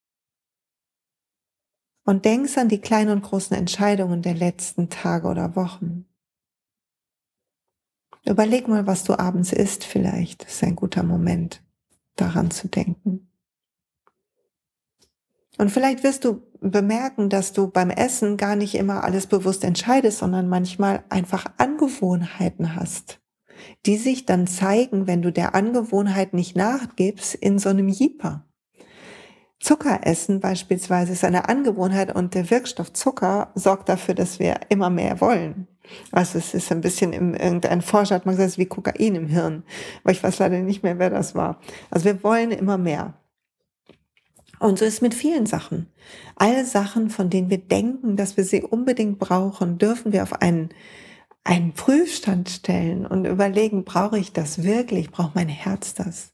und 2.04 2.26
denkst 2.26 2.58
an 2.58 2.68
die 2.68 2.82
kleinen 2.82 3.12
und 3.12 3.22
großen 3.22 3.56
Entscheidungen 3.56 4.24
der 4.24 4.34
letzten 4.34 4.90
Tage 4.90 5.28
oder 5.28 5.56
Wochen. 5.56 6.08
Überleg 8.26 8.68
mal, 8.68 8.88
was 8.88 9.04
du 9.04 9.20
abends 9.20 9.54
isst 9.54 9.84
vielleicht. 9.84 10.46
Das 10.46 10.54
ist 10.56 10.64
ein 10.64 10.76
guter 10.76 11.04
Moment, 11.04 11.62
daran 12.22 12.52
zu 12.52 12.68
denken. 12.68 13.32
Und 15.58 15.72
vielleicht 15.72 16.04
wirst 16.04 16.24
du 16.24 16.44
bemerken, 16.62 17.30
dass 17.30 17.54
du 17.54 17.68
beim 17.68 17.90
Essen 17.90 18.38
gar 18.38 18.56
nicht 18.56 18.76
immer 18.76 19.04
alles 19.04 19.28
bewusst 19.28 19.64
entscheidest, 19.64 20.20
sondern 20.20 20.48
manchmal 20.48 21.04
einfach 21.10 21.46
Angewohnheiten 21.58 22.76
hast, 22.76 23.20
die 23.86 23.98
sich 23.98 24.26
dann 24.26 24.48
zeigen, 24.48 25.08
wenn 25.08 25.22
du 25.22 25.32
der 25.32 25.56
Angewohnheit 25.56 26.34
nicht 26.34 26.56
nachgibst, 26.56 27.36
in 27.36 27.60
so 27.60 27.70
einem 27.70 27.90
Jeeper. 27.90 28.47
Zucker 29.60 30.02
essen 30.04 30.40
beispielsweise 30.40 31.14
ist 31.14 31.24
eine 31.24 31.50
Angewohnheit 31.50 32.16
und 32.16 32.36
der 32.36 32.50
Wirkstoff 32.50 32.94
Zucker 32.94 33.52
sorgt 33.56 33.90
dafür, 33.90 34.14
dass 34.14 34.40
wir 34.40 34.60
immer 34.70 34.90
mehr 34.90 35.20
wollen. 35.20 35.68
Also 36.12 36.38
es 36.38 36.54
ist 36.54 36.72
ein 36.72 36.82
bisschen 36.82 37.14
im, 37.14 37.34
irgendein 37.34 37.82
Forscher 37.82 38.16
hat 38.16 38.26
mal 38.26 38.34
gesagt, 38.34 38.48
es 38.48 38.54
ist 38.54 38.60
wie 38.60 38.66
Kokain 38.66 39.16
im 39.16 39.28
Hirn. 39.28 39.64
Aber 40.04 40.12
ich 40.12 40.22
weiß 40.22 40.40
leider 40.40 40.60
nicht 40.60 40.84
mehr, 40.84 41.00
wer 41.00 41.10
das 41.10 41.34
war. 41.34 41.60
Also 41.90 42.06
wir 42.06 42.24
wollen 42.24 42.52
immer 42.52 42.78
mehr. 42.78 43.14
Und 44.60 44.80
so 44.80 44.86
ist 44.86 45.02
mit 45.02 45.14
vielen 45.14 45.46
Sachen. 45.46 45.88
Alle 46.36 46.66
Sachen, 46.66 47.10
von 47.10 47.30
denen 47.30 47.50
wir 47.50 47.60
denken, 47.60 48.16
dass 48.16 48.38
wir 48.38 48.44
sie 48.44 48.64
unbedingt 48.64 49.20
brauchen, 49.20 49.78
dürfen 49.78 50.14
wir 50.14 50.24
auf 50.24 50.42
einen, 50.42 50.70
einen 51.44 51.74
Prüfstand 51.74 52.50
stellen 52.50 53.06
und 53.06 53.26
überlegen, 53.26 53.86
brauche 53.86 54.18
ich 54.18 54.34
das 54.34 54.64
wirklich? 54.64 55.12
Braucht 55.12 55.36
mein 55.36 55.50
Herz 55.50 55.94
das? 55.94 56.34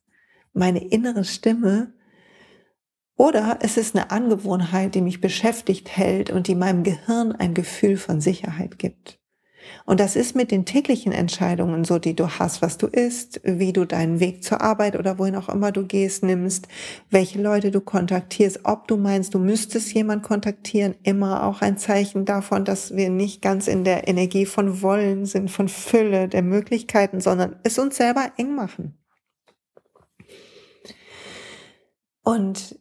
Meine 0.53 0.83
innere 0.83 1.25
Stimme 1.25 1.93
oder 3.15 3.60
es 3.62 3.77
ist 3.77 3.96
eine 3.96 4.12
Angewohnheit, 4.12 4.96
die 4.96 5.01
mich 5.01 5.22
beschäftigt 5.22 5.96
hält 5.96 6.29
und 6.29 6.48
die 6.48 6.55
meinem 6.55 6.84
Gehirn 6.84 7.32
ein 7.32 7.53
Gefühl 7.53 7.98
von 7.98 8.22
Sicherheit 8.22 8.79
gibt. 8.79 9.20
Und 9.86 10.00
das 10.00 10.15
ist 10.15 10.36
mit 10.36 10.51
den 10.51 10.65
täglichen 10.65 11.12
Entscheidungen 11.12 11.84
so, 11.84 12.00
die 12.00 12.15
du 12.15 12.27
hast, 12.27 12.62
was 12.62 12.77
du 12.77 12.88
isst, 12.88 13.41
wie 13.43 13.74
du 13.74 13.86
deinen 13.86 14.20
Weg 14.20 14.43
zur 14.43 14.62
Arbeit 14.62 14.98
oder 14.98 15.20
wohin 15.20 15.36
auch 15.36 15.50
immer 15.50 15.72
du 15.72 15.86
gehst, 15.86 16.24
nimmst, 16.24 16.67
welche 17.10 17.41
Leute 17.41 17.72
du 17.72 17.82
kontaktierst, 17.82 18.62
ob 18.63 18.88
du 18.88 18.98
meinst, 18.98 19.34
du 19.34 19.39
müsstest 19.39 19.93
jemand 19.93 20.24
kontaktieren, 20.24 20.96
immer 21.03 21.43
auch 21.43 21.62
ein 21.62 21.77
Zeichen 21.77 22.25
davon, 22.25 22.65
dass 22.65 22.96
wir 22.96 23.10
nicht 23.10 23.41
ganz 23.41 23.67
in 23.67 23.84
der 23.84 24.08
Energie 24.08 24.46
von 24.46 24.82
Wollen 24.82 25.25
sind, 25.25 25.50
von 25.51 25.67
Fülle 25.67 26.27
der 26.27 26.41
Möglichkeiten, 26.41 27.22
sondern 27.22 27.58
es 27.63 27.79
uns 27.79 27.98
selber 27.98 28.32
eng 28.38 28.55
machen. 28.55 28.98
Und 32.24 32.79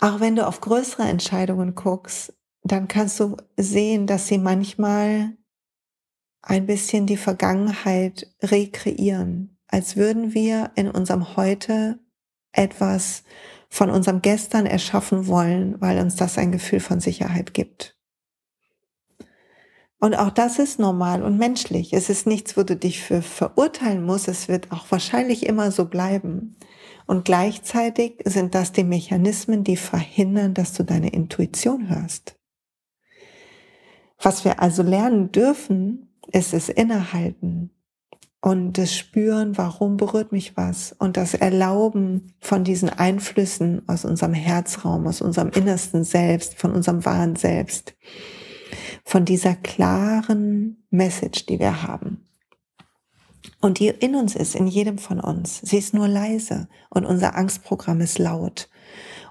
auch 0.00 0.20
wenn 0.20 0.36
du 0.36 0.46
auf 0.46 0.60
größere 0.60 1.04
Entscheidungen 1.04 1.74
guckst, 1.74 2.34
dann 2.62 2.88
kannst 2.88 3.20
du 3.20 3.36
sehen, 3.56 4.06
dass 4.06 4.26
sie 4.26 4.38
manchmal 4.38 5.36
ein 6.42 6.66
bisschen 6.66 7.06
die 7.06 7.16
Vergangenheit 7.16 8.34
rekreieren, 8.42 9.58
als 9.66 9.96
würden 9.96 10.34
wir 10.34 10.72
in 10.74 10.90
unserem 10.90 11.36
Heute 11.36 11.98
etwas 12.52 13.24
von 13.68 13.90
unserem 13.90 14.22
Gestern 14.22 14.66
erschaffen 14.66 15.26
wollen, 15.26 15.80
weil 15.80 15.98
uns 15.98 16.16
das 16.16 16.38
ein 16.38 16.52
Gefühl 16.52 16.80
von 16.80 17.00
Sicherheit 17.00 17.54
gibt. 17.54 17.96
Und 19.98 20.14
auch 20.14 20.30
das 20.30 20.58
ist 20.58 20.78
normal 20.78 21.22
und 21.22 21.38
menschlich. 21.38 21.92
Es 21.94 22.10
ist 22.10 22.26
nichts, 22.26 22.56
wo 22.56 22.62
du 22.62 22.76
dich 22.76 23.00
für 23.02 23.22
verurteilen 23.22 24.04
musst. 24.04 24.28
Es 24.28 24.48
wird 24.48 24.70
auch 24.70 24.84
wahrscheinlich 24.90 25.46
immer 25.46 25.70
so 25.70 25.86
bleiben. 25.86 26.56
Und 27.06 27.24
gleichzeitig 27.24 28.22
sind 28.24 28.54
das 28.54 28.72
die 28.72 28.84
Mechanismen, 28.84 29.64
die 29.64 29.76
verhindern, 29.76 30.54
dass 30.54 30.72
du 30.72 30.84
deine 30.84 31.10
Intuition 31.10 31.88
hörst. 31.88 32.36
Was 34.20 34.44
wir 34.44 34.60
also 34.60 34.82
lernen 34.82 35.32
dürfen, 35.32 36.14
ist 36.32 36.54
es 36.54 36.68
innehalten 36.68 37.70
und 38.40 38.78
das 38.78 38.94
Spüren, 38.94 39.56
warum 39.58 39.96
berührt 39.96 40.32
mich 40.32 40.56
was 40.56 40.92
und 40.92 41.16
das 41.16 41.34
Erlauben 41.34 42.34
von 42.40 42.64
diesen 42.64 42.88
Einflüssen 42.88 43.86
aus 43.86 44.04
unserem 44.04 44.34
Herzraum, 44.34 45.06
aus 45.06 45.20
unserem 45.20 45.50
innersten 45.50 46.04
Selbst, 46.04 46.54
von 46.54 46.72
unserem 46.72 47.04
wahren 47.04 47.36
Selbst, 47.36 47.94
von 49.04 49.24
dieser 49.24 49.54
klaren 49.54 50.84
Message, 50.90 51.46
die 51.46 51.58
wir 51.58 51.82
haben 51.82 52.24
und 53.64 53.78
die 53.78 53.88
in 53.88 54.14
uns 54.14 54.36
ist, 54.36 54.54
in 54.54 54.66
jedem 54.66 54.98
von 54.98 55.18
uns. 55.18 55.62
Sie 55.62 55.78
ist 55.78 55.94
nur 55.94 56.06
leise 56.06 56.68
und 56.90 57.06
unser 57.06 57.34
Angstprogramm 57.34 58.02
ist 58.02 58.18
laut. 58.18 58.68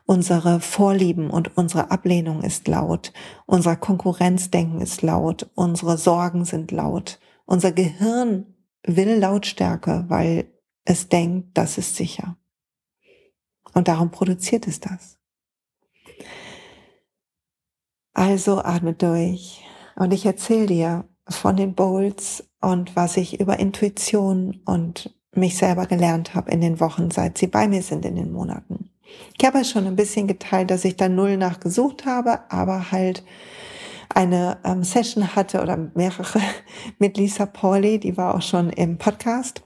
Unsere 0.07 0.59
Vorlieben 0.59 1.29
und 1.29 1.55
unsere 1.55 1.91
Ablehnung 1.91 2.41
ist 2.41 2.67
laut. 2.67 3.13
Unser 3.45 3.75
Konkurrenzdenken 3.75 4.81
ist 4.81 5.03
laut. 5.03 5.51
Unsere 5.53 5.99
Sorgen 5.99 6.45
sind 6.45 6.71
laut. 6.71 7.19
Unser 7.45 7.71
Gehirn 7.73 8.55
will 8.83 9.19
Lautstärke, 9.19 10.05
weil 10.07 10.51
es 10.83 11.09
denkt, 11.09 11.55
das 11.55 11.77
ist 11.77 11.95
sicher. 11.95 12.35
Und 13.75 13.87
darum 13.87 14.09
produziert 14.09 14.65
es 14.65 14.79
das. 14.79 15.19
Also 18.13 18.63
atme 18.63 18.93
durch. 18.93 19.63
Und 19.95 20.11
ich 20.11 20.25
erzähle 20.25 20.65
dir 20.65 21.09
von 21.29 21.55
den 21.55 21.73
Bowls 21.73 22.43
und 22.61 22.95
was 22.95 23.17
ich 23.17 23.39
über 23.39 23.59
Intuition 23.59 24.61
und 24.65 25.13
mich 25.35 25.57
selber 25.57 25.85
gelernt 25.85 26.35
habe 26.35 26.51
in 26.51 26.61
den 26.61 26.79
Wochen, 26.79 27.11
seit 27.11 27.37
sie 27.37 27.47
bei 27.47 27.67
mir 27.67 27.81
sind 27.81 28.05
in 28.05 28.15
den 28.15 28.31
Monaten. 28.31 28.89
Ich 29.37 29.45
habe 29.45 29.63
schon 29.65 29.87
ein 29.87 29.95
bisschen 29.95 30.27
geteilt, 30.27 30.71
dass 30.71 30.85
ich 30.85 30.95
da 30.95 31.09
null 31.09 31.37
nachgesucht 31.37 32.05
habe, 32.05 32.39
aber 32.49 32.91
halt 32.91 33.23
eine 34.09 34.57
ähm, 34.63 34.83
Session 34.83 35.35
hatte 35.35 35.61
oder 35.61 35.77
mehrere 35.95 36.39
mit 36.99 37.17
Lisa 37.17 37.45
Pauli, 37.45 37.99
die 37.99 38.17
war 38.17 38.35
auch 38.35 38.41
schon 38.41 38.69
im 38.69 38.97
Podcast. 38.97 39.63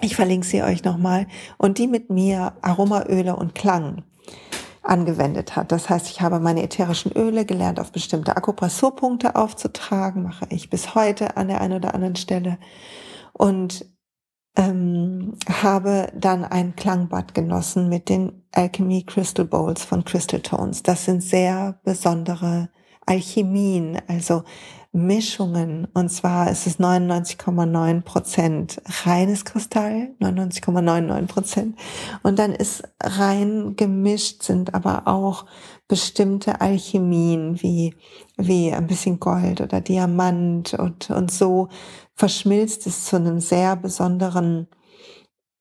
Ich 0.00 0.16
verlinke 0.16 0.46
sie 0.46 0.62
euch 0.62 0.82
nochmal. 0.84 1.26
Und 1.58 1.78
die 1.78 1.86
mit 1.86 2.10
mir 2.10 2.54
Aromaöle 2.62 3.36
und 3.36 3.54
Klang 3.54 4.02
angewendet 4.88 5.56
hat. 5.56 5.72
Das 5.72 5.90
heißt, 5.90 6.08
ich 6.10 6.20
habe 6.20 6.40
meine 6.40 6.62
ätherischen 6.62 7.12
Öle 7.12 7.44
gelernt, 7.44 7.80
auf 7.80 7.92
bestimmte 7.92 8.36
Akupressurpunkte 8.36 9.36
aufzutragen, 9.36 10.22
mache 10.22 10.46
ich 10.50 10.70
bis 10.70 10.94
heute 10.94 11.36
an 11.36 11.48
der 11.48 11.60
einen 11.60 11.74
oder 11.74 11.94
anderen 11.94 12.16
Stelle 12.16 12.58
und 13.32 13.86
ähm, 14.56 15.36
habe 15.48 16.10
dann 16.14 16.44
ein 16.44 16.76
Klangbad 16.76 17.34
genossen 17.34 17.88
mit 17.88 18.08
den 18.08 18.44
Alchemy 18.52 19.04
Crystal 19.04 19.44
Bowls 19.44 19.84
von 19.84 20.04
Crystal 20.04 20.40
Tones. 20.40 20.82
Das 20.82 21.04
sind 21.04 21.22
sehr 21.22 21.78
besondere 21.84 22.70
Alchemien, 23.04 24.00
also 24.08 24.42
Mischungen. 24.96 25.86
Und 25.94 26.08
zwar 26.10 26.50
ist 26.50 26.66
es 26.66 26.80
99,9 26.80 28.00
Prozent 28.00 28.80
reines 29.04 29.44
Kristall, 29.44 30.14
99,99 30.20 31.26
Prozent. 31.26 31.78
Und 32.22 32.38
dann 32.38 32.52
ist 32.52 32.82
rein 33.02 33.76
gemischt 33.76 34.42
sind 34.42 34.74
aber 34.74 35.06
auch 35.06 35.46
bestimmte 35.86 36.60
Alchemien 36.60 37.62
wie, 37.62 37.94
wie 38.36 38.72
ein 38.72 38.86
bisschen 38.86 39.20
Gold 39.20 39.60
oder 39.60 39.80
Diamant 39.80 40.74
und, 40.74 41.10
und 41.10 41.30
so 41.30 41.68
verschmilzt 42.14 42.86
es 42.86 43.04
zu 43.04 43.16
einem 43.16 43.40
sehr 43.40 43.76
besonderen 43.76 44.66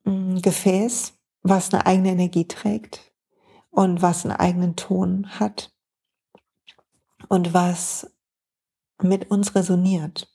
mm, 0.05 0.37
Gefäß, 0.37 1.13
was 1.43 1.73
eine 1.73 1.85
eigene 1.85 2.11
Energie 2.11 2.47
trägt 2.47 3.11
und 3.69 4.01
was 4.01 4.25
einen 4.25 4.35
eigenen 4.35 4.75
Ton 4.75 5.27
hat 5.39 5.71
und 7.27 7.53
was 7.53 8.14
mit 9.01 9.31
uns 9.31 9.55
resoniert. 9.55 10.31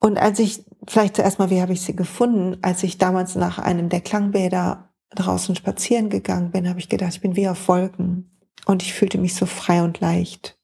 Und 0.00 0.18
als 0.18 0.38
ich, 0.38 0.64
vielleicht 0.86 1.16
zuerst 1.16 1.38
mal, 1.38 1.50
wie 1.50 1.60
habe 1.60 1.72
ich 1.72 1.80
sie 1.80 1.96
gefunden? 1.96 2.58
Als 2.62 2.82
ich 2.82 2.98
damals 2.98 3.34
nach 3.34 3.58
einem 3.58 3.88
der 3.88 4.00
Klangbäder 4.00 4.92
draußen 5.10 5.56
spazieren 5.56 6.10
gegangen 6.10 6.50
bin, 6.50 6.68
habe 6.68 6.78
ich 6.78 6.88
gedacht, 6.88 7.14
ich 7.14 7.20
bin 7.20 7.36
wie 7.36 7.48
auf 7.48 7.68
Wolken. 7.68 8.30
Und 8.66 8.82
ich 8.82 8.92
fühlte 8.92 9.18
mich 9.18 9.34
so 9.34 9.46
frei 9.46 9.82
und 9.82 10.00
leicht. 10.00 10.58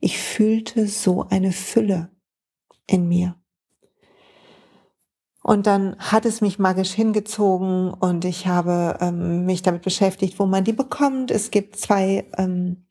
Ich 0.00 0.18
fühlte 0.18 0.86
so 0.86 1.28
eine 1.28 1.52
Fülle 1.52 2.10
in 2.86 3.08
mir. 3.08 3.36
Und 5.42 5.66
dann 5.66 5.96
hat 5.98 6.24
es 6.24 6.40
mich 6.40 6.58
magisch 6.58 6.92
hingezogen 6.92 7.92
und 7.92 8.24
ich 8.24 8.46
habe 8.46 8.96
ähm, 9.02 9.44
mich 9.44 9.60
damit 9.60 9.82
beschäftigt, 9.82 10.38
wo 10.38 10.46
man 10.46 10.64
die 10.64 10.72
bekommt. 10.72 11.30
Es 11.30 11.50
gibt 11.50 11.76
zwei 11.76 12.26
ähm, 12.38 12.83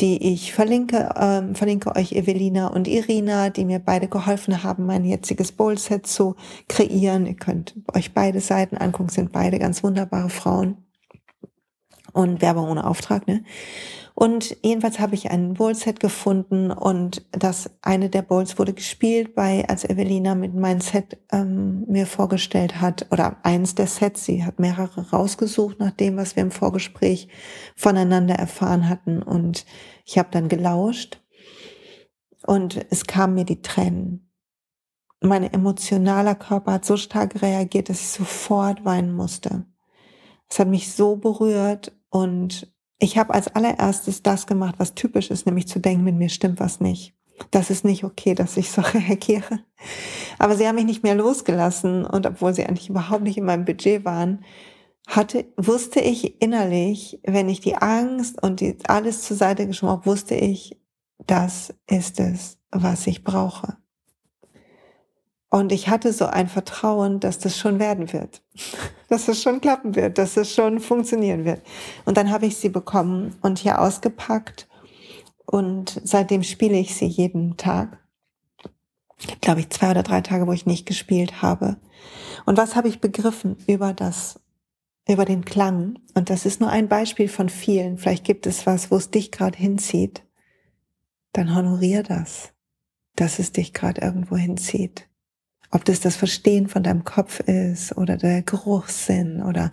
die 0.00 0.32
ich 0.32 0.52
verlinke, 0.52 1.10
ähm, 1.16 1.54
verlinke 1.54 1.94
euch 1.94 2.12
Evelina 2.12 2.68
und 2.68 2.88
Irina, 2.88 3.50
die 3.50 3.64
mir 3.64 3.78
beide 3.78 4.08
geholfen 4.08 4.62
haben, 4.62 4.86
mein 4.86 5.04
jetziges 5.04 5.52
Bowl-Set 5.52 6.06
zu 6.06 6.36
kreieren. 6.68 7.26
Ihr 7.26 7.36
könnt 7.36 7.74
euch 7.94 8.12
beide 8.12 8.40
Seiten 8.40 8.76
angucken, 8.76 9.10
sind 9.10 9.32
beide 9.32 9.58
ganz 9.58 9.82
wunderbare 9.82 10.30
Frauen. 10.30 10.78
Und 12.12 12.42
Werbung 12.42 12.68
ohne 12.68 12.86
Auftrag, 12.86 13.26
ne? 13.26 13.44
Und 14.16 14.56
jedenfalls 14.62 15.00
habe 15.00 15.16
ich 15.16 15.32
ein 15.32 15.54
Bowl-Set 15.54 15.98
gefunden 15.98 16.70
und 16.70 17.26
das 17.32 17.70
eine 17.82 18.08
der 18.08 18.22
Bowls 18.22 18.60
wurde 18.60 18.72
gespielt 18.72 19.34
bei, 19.34 19.68
als 19.68 19.84
Evelina 19.84 20.36
mit 20.36 20.54
meinem 20.54 20.80
Set 20.80 21.18
ähm, 21.32 21.84
mir 21.88 22.06
vorgestellt 22.06 22.80
hat, 22.80 23.08
oder 23.10 23.38
eins 23.42 23.74
der 23.74 23.88
Sets, 23.88 24.24
sie 24.24 24.44
hat 24.44 24.60
mehrere 24.60 25.10
rausgesucht 25.10 25.80
nach 25.80 25.90
dem, 25.90 26.16
was 26.16 26.36
wir 26.36 26.44
im 26.44 26.52
Vorgespräch 26.52 27.26
voneinander 27.74 28.36
erfahren 28.36 28.88
hatten. 28.88 29.20
Und 29.20 29.66
ich 30.04 30.16
habe 30.16 30.28
dann 30.30 30.48
gelauscht 30.48 31.20
und 32.46 32.86
es 32.90 33.06
kamen 33.06 33.34
mir 33.34 33.44
die 33.44 33.62
Tränen. 33.62 34.30
Mein 35.20 35.42
emotionaler 35.42 36.36
Körper 36.36 36.74
hat 36.74 36.84
so 36.84 36.96
stark 36.96 37.42
reagiert, 37.42 37.88
dass 37.88 38.00
ich 38.00 38.10
sofort 38.10 38.84
weinen 38.84 39.12
musste. 39.12 39.66
Es 40.48 40.60
hat 40.60 40.68
mich 40.68 40.92
so 40.92 41.16
berührt 41.16 41.98
und 42.10 42.73
ich 42.98 43.18
habe 43.18 43.34
als 43.34 43.48
allererstes 43.48 44.22
das 44.22 44.46
gemacht, 44.46 44.76
was 44.78 44.94
typisch 44.94 45.30
ist, 45.30 45.46
nämlich 45.46 45.68
zu 45.68 45.78
denken, 45.78 46.04
mit 46.04 46.16
mir 46.16 46.28
stimmt 46.28 46.60
was 46.60 46.80
nicht. 46.80 47.14
Das 47.50 47.70
ist 47.70 47.84
nicht 47.84 48.04
okay, 48.04 48.34
dass 48.34 48.56
ich 48.56 48.70
so 48.70 48.82
reagiere. 48.94 49.60
Aber 50.38 50.56
sie 50.56 50.66
haben 50.66 50.76
mich 50.76 50.84
nicht 50.84 51.02
mehr 51.02 51.14
losgelassen 51.14 52.04
und 52.04 52.26
obwohl 52.26 52.54
sie 52.54 52.64
eigentlich 52.64 52.90
überhaupt 52.90 53.22
nicht 53.22 53.36
in 53.36 53.44
meinem 53.44 53.64
Budget 53.64 54.04
waren, 54.04 54.44
hatte, 55.06 55.46
wusste 55.56 56.00
ich 56.00 56.40
innerlich, 56.40 57.20
wenn 57.24 57.48
ich 57.48 57.60
die 57.60 57.76
Angst 57.76 58.42
und 58.42 58.60
die, 58.60 58.78
alles 58.86 59.22
zur 59.22 59.36
Seite 59.36 59.66
geschoben 59.66 59.92
habe, 59.92 60.06
wusste 60.06 60.34
ich, 60.34 60.80
das 61.26 61.74
ist 61.86 62.20
es, 62.20 62.58
was 62.70 63.06
ich 63.06 63.22
brauche. 63.22 63.76
Und 65.54 65.70
ich 65.70 65.88
hatte 65.88 66.12
so 66.12 66.26
ein 66.26 66.48
Vertrauen, 66.48 67.20
dass 67.20 67.38
das 67.38 67.56
schon 67.56 67.78
werden 67.78 68.12
wird, 68.12 68.42
dass 69.08 69.28
es 69.28 69.40
schon 69.40 69.60
klappen 69.60 69.94
wird, 69.94 70.18
dass 70.18 70.36
es 70.36 70.52
schon 70.52 70.80
funktionieren 70.80 71.44
wird. 71.44 71.62
Und 72.04 72.16
dann 72.16 72.32
habe 72.32 72.46
ich 72.46 72.56
sie 72.56 72.70
bekommen 72.70 73.36
und 73.40 73.60
hier 73.60 73.80
ausgepackt 73.80 74.68
und 75.46 76.00
seitdem 76.02 76.42
spiele 76.42 76.76
ich 76.76 76.96
sie 76.96 77.06
jeden 77.06 77.56
Tag. 77.56 78.04
Glaube 79.40 79.60
ich 79.60 79.70
zwei 79.70 79.92
oder 79.92 80.02
drei 80.02 80.22
Tage, 80.22 80.48
wo 80.48 80.52
ich 80.52 80.66
nicht 80.66 80.86
gespielt 80.86 81.40
habe. 81.40 81.76
Und 82.46 82.58
was 82.58 82.74
habe 82.74 82.88
ich 82.88 83.00
begriffen 83.00 83.56
über 83.68 83.92
das, 83.92 84.40
über 85.08 85.24
den 85.24 85.44
Klang? 85.44 86.00
Und 86.14 86.30
das 86.30 86.46
ist 86.46 86.60
nur 86.60 86.70
ein 86.70 86.88
Beispiel 86.88 87.28
von 87.28 87.48
vielen. 87.48 87.96
Vielleicht 87.96 88.24
gibt 88.24 88.48
es 88.48 88.66
was, 88.66 88.90
wo 88.90 88.96
es 88.96 89.12
dich 89.12 89.30
gerade 89.30 89.56
hinzieht. 89.56 90.24
Dann 91.32 91.54
honorier 91.54 92.02
das, 92.02 92.52
dass 93.14 93.38
es 93.38 93.52
dich 93.52 93.72
gerade 93.72 94.00
irgendwo 94.00 94.36
hinzieht. 94.36 95.08
Ob 95.74 95.84
das 95.84 95.98
das 95.98 96.14
Verstehen 96.14 96.68
von 96.68 96.84
deinem 96.84 97.02
Kopf 97.02 97.40
ist 97.40 97.96
oder 97.96 98.16
der 98.16 98.42
Geruchssinn 98.42 99.42
oder 99.42 99.72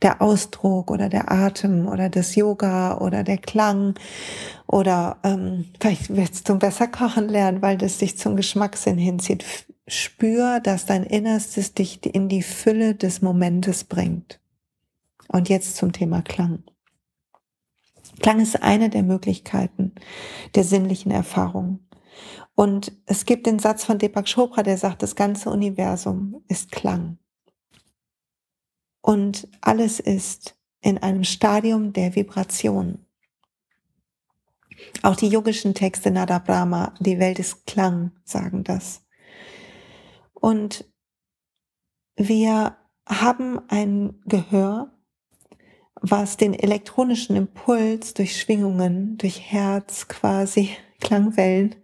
der 0.00 0.22
Ausdruck 0.22 0.90
oder 0.90 1.10
der 1.10 1.30
Atem 1.30 1.88
oder 1.88 2.08
das 2.08 2.34
Yoga 2.36 2.96
oder 2.96 3.22
der 3.22 3.36
Klang 3.36 3.94
oder 4.66 5.18
ähm, 5.24 5.66
vielleicht 5.78 6.16
willst 6.16 6.48
du 6.48 6.58
besser 6.58 6.88
kochen 6.88 7.28
lernen, 7.28 7.60
weil 7.60 7.76
das 7.76 7.98
dich 7.98 8.16
zum 8.16 8.34
Geschmackssinn 8.34 8.96
hinzieht. 8.96 9.44
Spür, 9.86 10.58
dass 10.60 10.86
dein 10.86 11.04
Innerstes 11.04 11.74
dich 11.74 12.02
in 12.06 12.30
die 12.30 12.42
Fülle 12.42 12.94
des 12.94 13.20
Momentes 13.20 13.84
bringt. 13.84 14.40
Und 15.28 15.50
jetzt 15.50 15.76
zum 15.76 15.92
Thema 15.92 16.22
Klang. 16.22 16.62
Klang 18.20 18.40
ist 18.40 18.62
eine 18.62 18.88
der 18.88 19.02
Möglichkeiten 19.02 19.92
der 20.54 20.64
sinnlichen 20.64 21.12
Erfahrung. 21.12 21.80
Und 22.54 22.92
es 23.06 23.24
gibt 23.24 23.46
den 23.46 23.58
Satz 23.58 23.84
von 23.84 23.98
Deepak 23.98 24.26
Chopra, 24.26 24.62
der 24.62 24.76
sagt, 24.76 25.02
das 25.02 25.16
ganze 25.16 25.50
Universum 25.50 26.44
ist 26.48 26.70
Klang. 26.70 27.18
Und 29.00 29.48
alles 29.60 30.00
ist 30.00 30.56
in 30.80 30.98
einem 30.98 31.24
Stadium 31.24 31.92
der 31.92 32.14
Vibration. 32.14 33.04
Auch 35.02 35.16
die 35.16 35.28
yogischen 35.28 35.74
Texte 35.74 36.10
Nada 36.10 36.38
Brahma, 36.38 36.94
die 37.00 37.18
Welt 37.18 37.38
ist 37.38 37.66
Klang, 37.66 38.12
sagen 38.24 38.64
das. 38.64 39.02
Und 40.34 40.84
wir 42.16 42.76
haben 43.08 43.60
ein 43.68 44.20
Gehör, 44.26 44.92
was 46.00 46.36
den 46.36 46.52
elektronischen 46.52 47.36
Impuls 47.36 48.14
durch 48.14 48.40
Schwingungen, 48.40 49.16
durch 49.18 49.40
Herz 49.40 50.08
quasi 50.08 50.70
Klangwellen. 51.02 51.74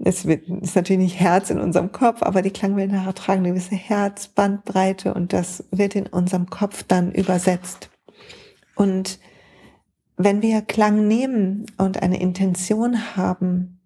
Es 0.00 0.24
ist 0.24 0.76
natürlich 0.76 1.02
nicht 1.02 1.18
Herz 1.18 1.50
in 1.50 1.58
unserem 1.58 1.90
Kopf, 1.90 2.22
aber 2.22 2.40
die 2.40 2.52
Klangwellen 2.52 2.92
tragen 3.16 3.40
eine 3.40 3.48
gewisse 3.48 3.74
Herzbandbreite 3.74 5.12
und 5.12 5.32
das 5.32 5.64
wird 5.72 5.96
in 5.96 6.06
unserem 6.06 6.48
Kopf 6.48 6.84
dann 6.84 7.10
übersetzt. 7.10 7.90
Und 8.76 9.18
wenn 10.16 10.40
wir 10.40 10.62
Klang 10.62 11.08
nehmen 11.08 11.66
und 11.78 12.00
eine 12.00 12.20
Intention 12.20 13.16
haben, 13.16 13.80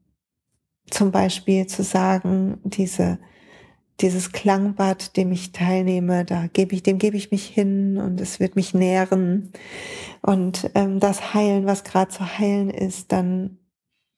zum 0.90 1.12
Beispiel 1.12 1.66
zu 1.66 1.82
sagen, 1.82 2.58
diese 2.64 3.18
dieses 4.00 4.32
Klangbad, 4.32 5.16
dem 5.16 5.32
ich 5.32 5.52
teilnehme, 5.52 6.24
da 6.24 6.46
gebe 6.48 6.74
ich, 6.74 6.82
dem 6.82 6.98
gebe 6.98 7.16
ich 7.16 7.30
mich 7.30 7.46
hin 7.46 7.98
und 7.98 8.20
es 8.20 8.40
wird 8.40 8.56
mich 8.56 8.74
nähren 8.74 9.52
und 10.22 10.70
ähm, 10.74 10.98
das 10.98 11.34
heilen, 11.34 11.66
was 11.66 11.84
gerade 11.84 12.10
zu 12.10 12.38
heilen 12.38 12.70
ist, 12.70 13.12
dann 13.12 13.58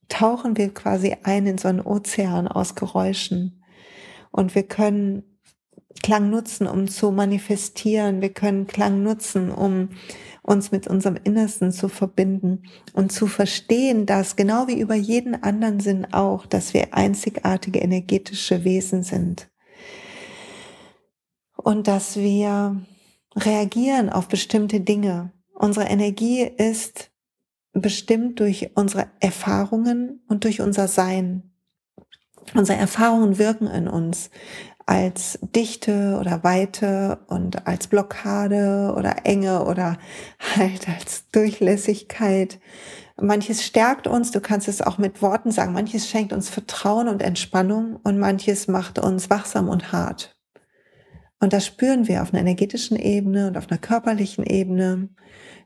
tauchen 0.08 0.56
wir 0.56 0.72
quasi 0.72 1.16
ein 1.22 1.46
in 1.46 1.58
so 1.58 1.68
einen 1.68 1.80
Ozean 1.80 2.48
aus 2.48 2.74
Geräuschen 2.74 3.62
und 4.30 4.54
wir 4.54 4.64
können 4.64 5.22
Klang 6.02 6.28
nutzen, 6.28 6.66
um 6.66 6.88
zu 6.88 7.12
manifestieren. 7.12 8.20
Wir 8.20 8.32
können 8.32 8.66
Klang 8.66 9.02
nutzen, 9.02 9.50
um 9.50 9.90
uns 10.42 10.70
mit 10.70 10.86
unserem 10.86 11.16
Innersten 11.22 11.72
zu 11.72 11.88
verbinden 11.88 12.64
und 12.92 13.12
zu 13.12 13.26
verstehen, 13.26 14.04
dass 14.04 14.36
genau 14.36 14.66
wie 14.66 14.78
über 14.78 14.94
jeden 14.94 15.42
anderen 15.42 15.80
Sinn 15.80 16.06
auch, 16.12 16.46
dass 16.46 16.74
wir 16.74 16.92
einzigartige 16.92 17.78
energetische 17.78 18.64
Wesen 18.64 19.02
sind 19.02 19.48
und 21.56 21.88
dass 21.88 22.16
wir 22.16 22.84
reagieren 23.34 24.10
auf 24.10 24.28
bestimmte 24.28 24.80
Dinge. 24.80 25.32
Unsere 25.54 25.86
Energie 25.86 26.42
ist 26.42 27.10
bestimmt 27.74 28.40
durch 28.40 28.70
unsere 28.74 29.08
Erfahrungen 29.20 30.22
und 30.28 30.44
durch 30.44 30.60
unser 30.60 30.88
Sein. 30.88 31.50
Unsere 32.54 32.78
Erfahrungen 32.78 33.38
wirken 33.38 33.66
in 33.66 33.88
uns 33.88 34.30
als 34.86 35.38
Dichte 35.42 36.18
oder 36.20 36.44
Weite 36.44 37.20
und 37.28 37.66
als 37.66 37.86
Blockade 37.86 38.94
oder 38.96 39.24
Enge 39.24 39.64
oder 39.64 39.98
halt 40.56 40.88
als 40.88 41.30
Durchlässigkeit. 41.30 42.60
Manches 43.20 43.64
stärkt 43.64 44.06
uns, 44.06 44.32
du 44.32 44.40
kannst 44.40 44.68
es 44.68 44.82
auch 44.82 44.98
mit 44.98 45.22
Worten 45.22 45.52
sagen, 45.52 45.72
manches 45.72 46.08
schenkt 46.08 46.32
uns 46.32 46.50
Vertrauen 46.50 47.08
und 47.08 47.22
Entspannung 47.22 47.96
und 48.02 48.18
manches 48.18 48.66
macht 48.66 48.98
uns 48.98 49.30
wachsam 49.30 49.68
und 49.68 49.92
hart. 49.92 50.33
Und 51.44 51.52
das 51.52 51.66
spüren 51.66 52.08
wir 52.08 52.22
auf 52.22 52.32
einer 52.32 52.40
energetischen 52.40 52.96
Ebene 52.96 53.48
und 53.48 53.58
auf 53.58 53.70
einer 53.70 53.76
körperlichen 53.76 54.46
Ebene. 54.46 55.10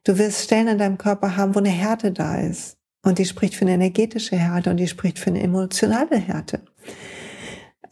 Du 0.02 0.18
wirst 0.18 0.42
Stellen 0.42 0.66
in 0.66 0.78
deinem 0.78 0.98
Körper 0.98 1.36
haben, 1.36 1.54
wo 1.54 1.60
eine 1.60 1.68
Härte 1.68 2.10
da 2.10 2.40
ist. 2.40 2.78
Und 3.04 3.20
die 3.20 3.24
spricht 3.24 3.54
für 3.54 3.64
eine 3.64 3.74
energetische 3.74 4.34
Härte 4.34 4.70
und 4.70 4.78
die 4.78 4.88
spricht 4.88 5.20
für 5.20 5.30
eine 5.30 5.40
emotionale 5.40 6.16
Härte 6.16 6.64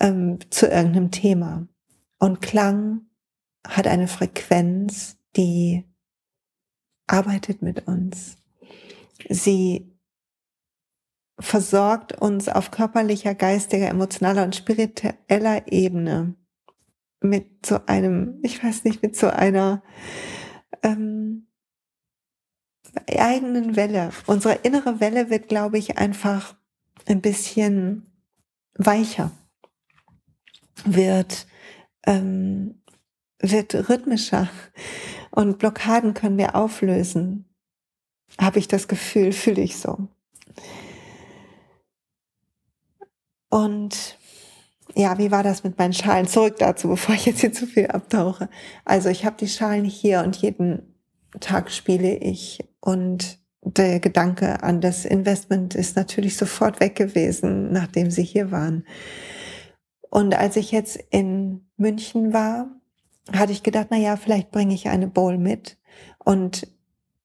ähm, 0.01 0.41
zu 0.51 0.67
irgendeinem 0.67 1.13
Thema. 1.13 1.69
Und 2.19 2.43
Klang 2.43 3.03
hat 3.65 3.87
eine 3.87 4.09
Frequenz, 4.09 5.19
die 5.37 5.85
arbeitet 7.07 7.63
mit 7.63 7.87
uns. 7.87 8.37
Sie 9.29 9.97
versorgt 11.39 12.21
uns 12.21 12.49
auf 12.49 12.73
körperlicher, 12.73 13.37
geistiger, 13.37 13.87
emotionaler 13.89 14.43
und 14.43 14.57
spiritueller 14.57 15.71
Ebene 15.71 16.35
mit 17.21 17.67
so 17.67 17.81
einem, 17.87 18.39
ich 18.43 18.63
weiß 18.63 18.85
nicht, 18.85 19.03
mit 19.03 19.17
so 19.17 19.29
einer 19.29 19.83
ähm, 20.83 21.47
eigenen 23.07 23.77
Welle. 23.77 24.11
Unsere 24.27 24.55
innere 24.55 25.01
Welle 25.01 25.31
wird, 25.31 25.49
glaube 25.49 25.79
ich, 25.79 25.99
einfach 25.99 26.55
ein 27.07 27.21
bisschen 27.21 28.11
weicher, 28.75 29.31
wird, 30.85 31.47
ähm, 32.07 32.83
wird 33.39 33.75
rhythmischer 33.89 34.49
und 35.31 35.59
Blockaden 35.59 36.15
können 36.15 36.39
wir 36.39 36.55
auflösen. 36.55 37.45
Habe 38.41 38.59
ich 38.59 38.69
das 38.69 38.89
Gefühl, 38.89 39.33
fühle 39.33 39.63
ich 39.63 39.77
so. 39.77 40.09
Und 43.49 44.19
ja, 44.97 45.19
wie 45.19 45.31
war 45.31 45.43
das 45.43 45.63
mit 45.63 45.79
meinen 45.79 45.93
Schalen? 45.93 46.27
Zurück 46.27 46.57
dazu, 46.59 46.89
bevor 46.89 47.15
ich 47.15 47.27
jetzt 47.27 47.41
hier 47.41 47.53
zu 47.53 47.67
viel 47.67 47.89
abtauche. 47.89 48.49
Also 48.85 49.11
ich 49.11 49.25
habe 49.25 49.37
die 49.39 49.49
Schalen 49.49 49.85
hier 49.85 50.21
und 50.21 50.37
jeden 50.37 50.95
Tag 51.41 51.71
spiele 51.71 52.17
ich 52.17 52.67
und 52.81 53.39
der 53.61 54.01
Gedanke 54.01 54.63
an 54.63 54.81
das 54.81 55.05
Investment 55.05 55.75
ist 55.75 55.97
natürlich 55.97 56.37
sofort 56.37 56.81
weg 56.81 56.95
gewesen, 56.95 57.73
nachdem 57.73 58.11
sie 58.11 58.23
hier 58.23 58.51
waren. 58.51 58.87
Und 60.09 60.35
als 60.35 60.57
ich 60.57 60.73
jetzt 60.73 60.99
in 61.11 61.67
München 61.77 62.33
war, 62.33 62.71
hatte 63.33 63.53
ich 63.53 63.63
gedacht, 63.63 63.89
na 63.91 63.99
ja, 63.99 64.17
vielleicht 64.17 64.51
bringe 64.51 64.73
ich 64.73 64.89
eine 64.89 65.09
Bowl 65.09 65.37
mit. 65.37 65.79
Und 66.25 66.69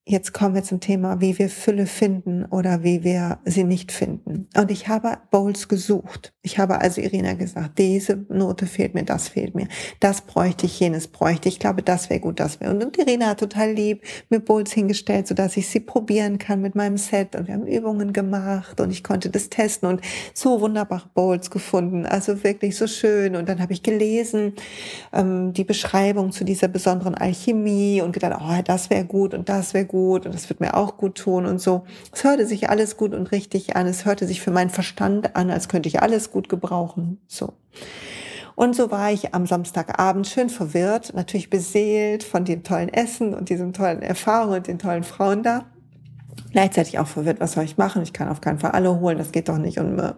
Jetzt 0.04 0.32
kommen 0.32 0.56
wir 0.56 0.64
zum 0.64 0.80
Thema, 0.80 1.20
wie 1.20 1.38
wir 1.38 1.48
Fülle 1.48 1.86
finden 1.86 2.44
oder 2.46 2.82
wie 2.82 3.04
wir 3.04 3.38
sie 3.44 3.62
nicht 3.62 3.92
finden. 3.92 4.48
Und 4.56 4.72
ich 4.72 4.88
habe 4.88 5.18
Bowls 5.30 5.68
gesucht. 5.68 6.34
Ich 6.42 6.58
habe 6.58 6.80
also 6.80 7.00
Irina 7.00 7.34
gesagt, 7.34 7.78
diese 7.78 8.26
Note 8.28 8.66
fehlt 8.66 8.94
mir, 8.94 9.04
das 9.04 9.28
fehlt 9.28 9.54
mir. 9.54 9.68
Das 10.00 10.22
bräuchte 10.22 10.66
ich, 10.66 10.80
jenes 10.80 11.06
bräuchte 11.06 11.48
ich. 11.48 11.54
Ich 11.54 11.60
glaube, 11.60 11.82
das 11.82 12.10
wäre 12.10 12.18
gut, 12.18 12.40
das 12.40 12.60
wäre. 12.60 12.72
Und 12.74 12.98
Irina 12.98 13.28
hat 13.28 13.38
total 13.38 13.70
lieb 13.70 14.02
mir 14.28 14.40
Bowls 14.40 14.72
hingestellt, 14.72 15.28
sodass 15.28 15.56
ich 15.56 15.68
sie 15.68 15.78
probieren 15.78 16.38
kann 16.38 16.60
mit 16.60 16.74
meinem 16.74 16.96
Set. 16.96 17.36
Und 17.36 17.46
wir 17.46 17.54
haben 17.54 17.68
Übungen 17.68 18.12
gemacht 18.12 18.80
und 18.80 18.90
ich 18.90 19.04
konnte 19.04 19.30
das 19.30 19.50
testen 19.50 19.88
und 19.88 20.00
so 20.34 20.60
wunderbare 20.60 21.10
Bowls 21.14 21.48
gefunden. 21.48 22.06
Also 22.06 22.42
wirklich 22.42 22.76
so 22.76 22.88
schön. 22.88 23.36
Und 23.36 23.48
dann 23.48 23.62
habe 23.62 23.72
ich 23.72 23.84
gelesen, 23.84 24.54
ähm, 25.12 25.52
die 25.52 25.62
Beschreibung 25.62 26.32
zu 26.32 26.42
dieser 26.42 26.66
besonderen 26.66 27.14
Alchemie 27.14 28.02
und 28.02 28.10
gedacht, 28.10 28.40
oh, 28.42 28.62
das 28.64 28.90
wäre 28.90 29.04
gut 29.04 29.32
und 29.32 29.48
das 29.48 29.74
wäre 29.74 29.84
gut 29.84 29.91
gut 29.92 30.26
und 30.26 30.34
das 30.34 30.48
wird 30.48 30.58
mir 30.58 30.74
auch 30.74 30.96
gut 30.96 31.14
tun 31.14 31.46
und 31.46 31.60
so. 31.60 31.84
Es 32.12 32.24
hörte 32.24 32.46
sich 32.46 32.68
alles 32.68 32.96
gut 32.96 33.14
und 33.14 33.30
richtig 33.30 33.76
an. 33.76 33.86
Es 33.86 34.04
hörte 34.04 34.26
sich 34.26 34.40
für 34.40 34.50
meinen 34.50 34.70
Verstand 34.70 35.36
an, 35.36 35.50
als 35.50 35.68
könnte 35.68 35.88
ich 35.88 36.02
alles 36.02 36.32
gut 36.32 36.48
gebrauchen. 36.48 37.20
So. 37.28 37.52
Und 38.56 38.74
so 38.74 38.90
war 38.90 39.12
ich 39.12 39.34
am 39.34 39.46
Samstagabend 39.46 40.26
schön 40.26 40.50
verwirrt, 40.50 41.14
natürlich 41.14 41.48
beseelt 41.48 42.24
von 42.24 42.44
dem 42.44 42.64
tollen 42.64 42.88
Essen 42.88 43.34
und 43.34 43.48
diesen 43.48 43.72
tollen 43.72 44.02
Erfahrungen 44.02 44.56
und 44.56 44.66
den 44.66 44.78
tollen 44.78 45.04
Frauen 45.04 45.42
da. 45.42 45.66
Gleichzeitig 46.50 46.98
auch 46.98 47.06
verwirrt, 47.06 47.40
was 47.40 47.52
soll 47.52 47.64
ich 47.64 47.78
machen? 47.78 48.02
Ich 48.02 48.12
kann 48.12 48.28
auf 48.28 48.40
keinen 48.40 48.58
Fall 48.58 48.72
alle 48.72 49.00
holen, 49.00 49.18
das 49.18 49.32
geht 49.32 49.48
doch 49.48 49.58
nicht. 49.58 49.78
Und 49.78 50.14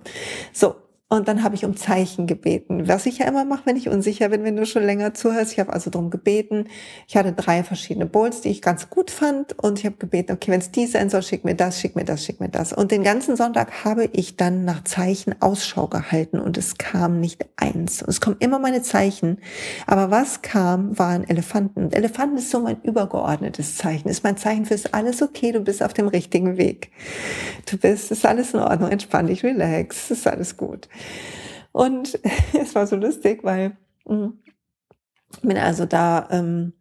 so, 0.52 0.74
und 1.14 1.28
dann 1.28 1.44
habe 1.44 1.54
ich 1.54 1.64
um 1.64 1.76
Zeichen 1.76 2.26
gebeten, 2.26 2.88
was 2.88 3.06
ich 3.06 3.18
ja 3.18 3.26
immer 3.26 3.44
mache, 3.44 3.66
wenn 3.66 3.76
ich 3.76 3.88
unsicher 3.88 4.30
bin, 4.30 4.42
wenn 4.42 4.56
du 4.56 4.66
schon 4.66 4.82
länger 4.82 5.14
zuhörst. 5.14 5.52
Ich 5.52 5.60
habe 5.60 5.72
also 5.72 5.88
darum 5.88 6.10
gebeten. 6.10 6.66
Ich 7.06 7.16
hatte 7.16 7.32
drei 7.32 7.62
verschiedene 7.62 8.06
Bowls, 8.06 8.40
die 8.40 8.48
ich 8.48 8.60
ganz 8.60 8.90
gut 8.90 9.12
fand. 9.12 9.56
Und 9.62 9.78
ich 9.78 9.86
habe 9.86 9.94
gebeten, 9.96 10.32
okay, 10.32 10.50
wenn 10.50 10.60
es 10.60 10.72
die 10.72 10.86
sein 10.86 11.10
soll, 11.10 11.22
schick 11.22 11.44
mir 11.44 11.54
das, 11.54 11.80
schick 11.80 11.94
mir 11.94 12.04
das, 12.04 12.24
schick 12.24 12.40
mir 12.40 12.48
das. 12.48 12.72
Und 12.72 12.90
den 12.90 13.04
ganzen 13.04 13.36
Sonntag 13.36 13.84
habe 13.84 14.06
ich 14.12 14.36
dann 14.36 14.64
nach 14.64 14.82
Zeichen 14.82 15.40
Ausschau 15.40 15.86
gehalten 15.86 16.40
und 16.40 16.58
es 16.58 16.78
kam 16.78 17.20
nicht 17.20 17.46
eins. 17.54 18.02
Und 18.02 18.08
es 18.08 18.20
kommen 18.20 18.36
immer 18.40 18.58
meine 18.58 18.82
Zeichen. 18.82 19.38
Aber 19.86 20.10
was 20.10 20.42
kam, 20.42 20.98
waren 20.98 21.22
Elefanten. 21.28 21.84
Und 21.84 21.94
Elefanten 21.94 22.38
ist 22.38 22.50
so 22.50 22.58
mein 22.58 22.82
übergeordnetes 22.82 23.76
Zeichen. 23.76 24.08
Ist 24.08 24.24
mein 24.24 24.36
Zeichen 24.36 24.66
für 24.66 24.74
ist 24.74 24.92
alles 24.92 25.22
okay, 25.22 25.52
du 25.52 25.60
bist 25.60 25.80
auf 25.80 25.94
dem 25.94 26.08
richtigen 26.08 26.56
Weg. 26.56 26.90
Du 27.70 27.78
bist, 27.78 28.10
ist 28.10 28.26
alles 28.26 28.52
in 28.52 28.58
Ordnung, 28.58 28.90
entspann 28.90 29.28
dich, 29.28 29.44
relax, 29.44 30.10
ist 30.10 30.26
alles 30.26 30.56
gut. 30.56 30.88
Und 31.72 32.18
es 32.52 32.74
war 32.74 32.86
so 32.86 32.96
lustig, 32.96 33.42
weil 33.42 33.76
hm, 34.06 34.38
ich 35.32 35.40
bin 35.40 35.58
also 35.58 35.86
da 35.86 36.28
ähm, 36.30 36.72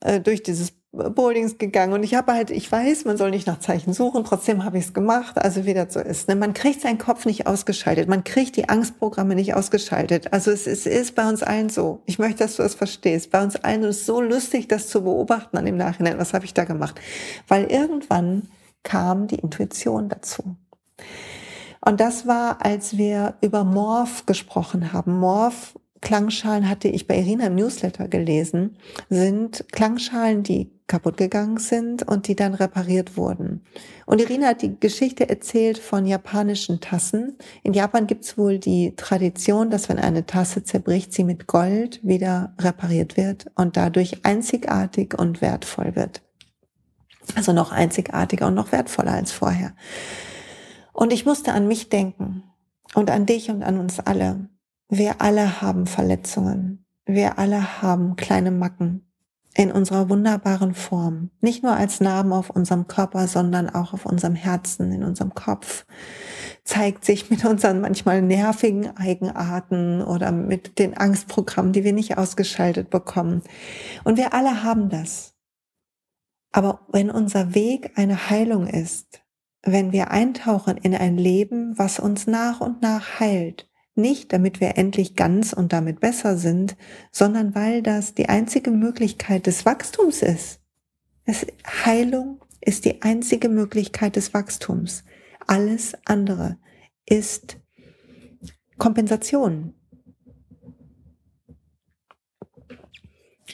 äh, 0.00 0.20
durch 0.20 0.42
dieses 0.42 0.72
Bowlings 0.92 1.56
gegangen 1.56 1.92
und 1.92 2.02
ich 2.02 2.16
habe 2.16 2.32
halt, 2.32 2.50
ich 2.50 2.70
weiß, 2.70 3.04
man 3.04 3.16
soll 3.16 3.30
nicht 3.30 3.46
nach 3.46 3.60
Zeichen 3.60 3.92
suchen, 3.92 4.24
trotzdem 4.24 4.64
habe 4.64 4.76
ich 4.76 4.86
es 4.86 4.92
gemacht, 4.92 5.38
also 5.38 5.64
wie 5.64 5.72
das 5.72 5.94
so 5.94 6.00
ist. 6.00 6.26
Ne? 6.26 6.34
Man 6.34 6.52
kriegt 6.52 6.80
seinen 6.80 6.98
Kopf 6.98 7.26
nicht 7.26 7.46
ausgeschaltet, 7.46 8.08
man 8.08 8.24
kriegt 8.24 8.56
die 8.56 8.68
Angstprogramme 8.68 9.36
nicht 9.36 9.54
ausgeschaltet. 9.54 10.32
Also 10.32 10.50
es, 10.50 10.66
es 10.66 10.86
ist 10.86 11.14
bei 11.14 11.28
uns 11.28 11.44
allen 11.44 11.68
so. 11.68 12.02
Ich 12.06 12.18
möchte, 12.18 12.38
dass 12.38 12.56
du 12.56 12.64
es 12.64 12.74
verstehst. 12.74 13.30
Bei 13.30 13.40
uns 13.40 13.54
allen 13.54 13.84
ist 13.84 14.00
es 14.00 14.06
so 14.06 14.20
lustig, 14.20 14.66
das 14.66 14.88
zu 14.88 15.04
beobachten 15.04 15.56
an 15.56 15.64
dem 15.64 15.76
Nachhinein. 15.76 16.18
Was 16.18 16.34
habe 16.34 16.44
ich 16.44 16.54
da 16.54 16.64
gemacht? 16.64 17.00
Weil 17.46 17.66
irgendwann 17.66 18.48
kam 18.82 19.28
die 19.28 19.36
Intuition 19.36 20.08
dazu. 20.08 20.56
Und 21.80 22.00
das 22.00 22.26
war, 22.26 22.64
als 22.64 22.96
wir 22.96 23.34
über 23.40 23.64
Morph 23.64 24.26
gesprochen 24.26 24.92
haben. 24.92 25.18
Morph, 25.18 25.74
Klangschalen 26.00 26.68
hatte 26.68 26.88
ich 26.88 27.06
bei 27.06 27.18
Irina 27.18 27.46
im 27.46 27.56
Newsletter 27.56 28.08
gelesen, 28.08 28.76
sind 29.08 29.66
Klangschalen, 29.72 30.42
die 30.42 30.70
kaputt 30.86 31.18
gegangen 31.18 31.58
sind 31.58 32.02
und 32.02 32.26
die 32.26 32.34
dann 32.34 32.54
repariert 32.54 33.16
wurden. 33.16 33.62
Und 34.06 34.20
Irina 34.20 34.48
hat 34.48 34.62
die 34.62 34.78
Geschichte 34.80 35.28
erzählt 35.28 35.78
von 35.78 36.04
japanischen 36.04 36.80
Tassen. 36.80 37.36
In 37.62 37.74
Japan 37.74 38.08
gibt's 38.08 38.36
wohl 38.36 38.58
die 38.58 38.96
Tradition, 38.96 39.70
dass 39.70 39.88
wenn 39.88 39.98
eine 39.98 40.26
Tasse 40.26 40.64
zerbricht, 40.64 41.12
sie 41.12 41.22
mit 41.22 41.46
Gold 41.46 42.00
wieder 42.02 42.54
repariert 42.58 43.16
wird 43.16 43.46
und 43.54 43.76
dadurch 43.76 44.24
einzigartig 44.24 45.16
und 45.16 45.40
wertvoll 45.40 45.94
wird. 45.94 46.22
Also 47.36 47.52
noch 47.52 47.70
einzigartiger 47.70 48.48
und 48.48 48.54
noch 48.54 48.72
wertvoller 48.72 49.12
als 49.12 49.30
vorher. 49.30 49.74
Und 50.92 51.12
ich 51.12 51.26
musste 51.26 51.52
an 51.52 51.68
mich 51.68 51.88
denken 51.88 52.42
und 52.94 53.10
an 53.10 53.26
dich 53.26 53.50
und 53.50 53.62
an 53.62 53.78
uns 53.78 54.00
alle. 54.00 54.48
Wir 54.88 55.20
alle 55.20 55.60
haben 55.60 55.86
Verletzungen. 55.86 56.84
Wir 57.06 57.38
alle 57.38 57.82
haben 57.82 58.16
kleine 58.16 58.50
Macken 58.50 59.10
in 59.54 59.72
unserer 59.72 60.08
wunderbaren 60.08 60.74
Form. 60.74 61.30
Nicht 61.40 61.62
nur 61.62 61.72
als 61.72 62.00
Narben 62.00 62.32
auf 62.32 62.50
unserem 62.50 62.86
Körper, 62.86 63.26
sondern 63.26 63.68
auch 63.68 63.92
auf 63.92 64.06
unserem 64.06 64.34
Herzen, 64.34 64.92
in 64.92 65.02
unserem 65.02 65.34
Kopf. 65.34 65.86
Zeigt 66.64 67.04
sich 67.04 67.30
mit 67.30 67.44
unseren 67.44 67.80
manchmal 67.80 68.22
nervigen 68.22 68.96
Eigenarten 68.96 70.02
oder 70.02 70.30
mit 70.30 70.78
den 70.78 70.96
Angstprogrammen, 70.96 71.72
die 71.72 71.84
wir 71.84 71.92
nicht 71.92 72.16
ausgeschaltet 72.16 72.90
bekommen. 72.90 73.42
Und 74.04 74.16
wir 74.16 74.34
alle 74.34 74.62
haben 74.62 74.88
das. 74.88 75.34
Aber 76.52 76.86
wenn 76.88 77.10
unser 77.10 77.54
Weg 77.54 77.92
eine 77.96 78.30
Heilung 78.30 78.66
ist, 78.66 79.22
wenn 79.62 79.92
wir 79.92 80.10
eintauchen 80.10 80.76
in 80.76 80.94
ein 80.94 81.16
Leben, 81.16 81.78
was 81.78 81.98
uns 81.98 82.26
nach 82.26 82.60
und 82.60 82.82
nach 82.82 83.20
heilt. 83.20 83.68
Nicht 83.94 84.32
damit 84.32 84.60
wir 84.60 84.78
endlich 84.78 85.16
ganz 85.16 85.52
und 85.52 85.72
damit 85.72 86.00
besser 86.00 86.36
sind, 86.36 86.76
sondern 87.12 87.54
weil 87.54 87.82
das 87.82 88.14
die 88.14 88.28
einzige 88.28 88.70
Möglichkeit 88.70 89.46
des 89.46 89.66
Wachstums 89.66 90.22
ist. 90.22 90.60
Es, 91.24 91.46
Heilung 91.84 92.40
ist 92.60 92.84
die 92.84 93.02
einzige 93.02 93.48
Möglichkeit 93.48 94.16
des 94.16 94.32
Wachstums. 94.32 95.04
Alles 95.46 95.94
andere 96.04 96.58
ist 97.06 97.58
Kompensation. 98.78 99.74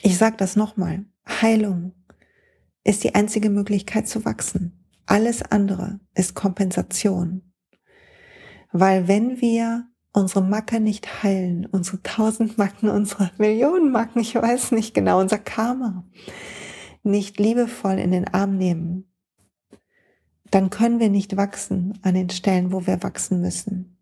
Ich 0.03 0.17
sage 0.17 0.37
das 0.37 0.55
nochmal. 0.55 1.05
Heilung 1.27 1.93
ist 2.83 3.03
die 3.03 3.15
einzige 3.15 3.49
Möglichkeit 3.49 4.07
zu 4.07 4.23
wachsen. 4.23 4.76
Alles 5.07 5.41
andere 5.41 5.99
ist 6.13 6.35
Kompensation. 6.35 7.53
Weil 8.71 9.07
wenn 9.07 9.41
wir 9.41 9.87
unsere 10.11 10.43
Macke 10.43 10.79
nicht 10.79 11.23
heilen, 11.23 11.65
unsere 11.65 12.03
tausend 12.03 12.57
Macken, 12.57 12.89
unsere 12.89 13.31
Millionen 13.37 13.91
Macken, 13.91 14.21
ich 14.21 14.35
weiß 14.35 14.71
nicht 14.73 14.93
genau, 14.93 15.19
unser 15.19 15.39
Karma 15.39 16.05
nicht 17.03 17.39
liebevoll 17.39 17.99
in 17.99 18.11
den 18.11 18.27
Arm 18.27 18.57
nehmen, 18.57 19.09
dann 20.51 20.69
können 20.69 20.99
wir 20.99 21.09
nicht 21.09 21.37
wachsen 21.37 21.97
an 22.01 22.13
den 22.13 22.29
Stellen, 22.29 22.73
wo 22.73 22.85
wir 22.85 23.01
wachsen 23.01 23.39
müssen. 23.39 23.97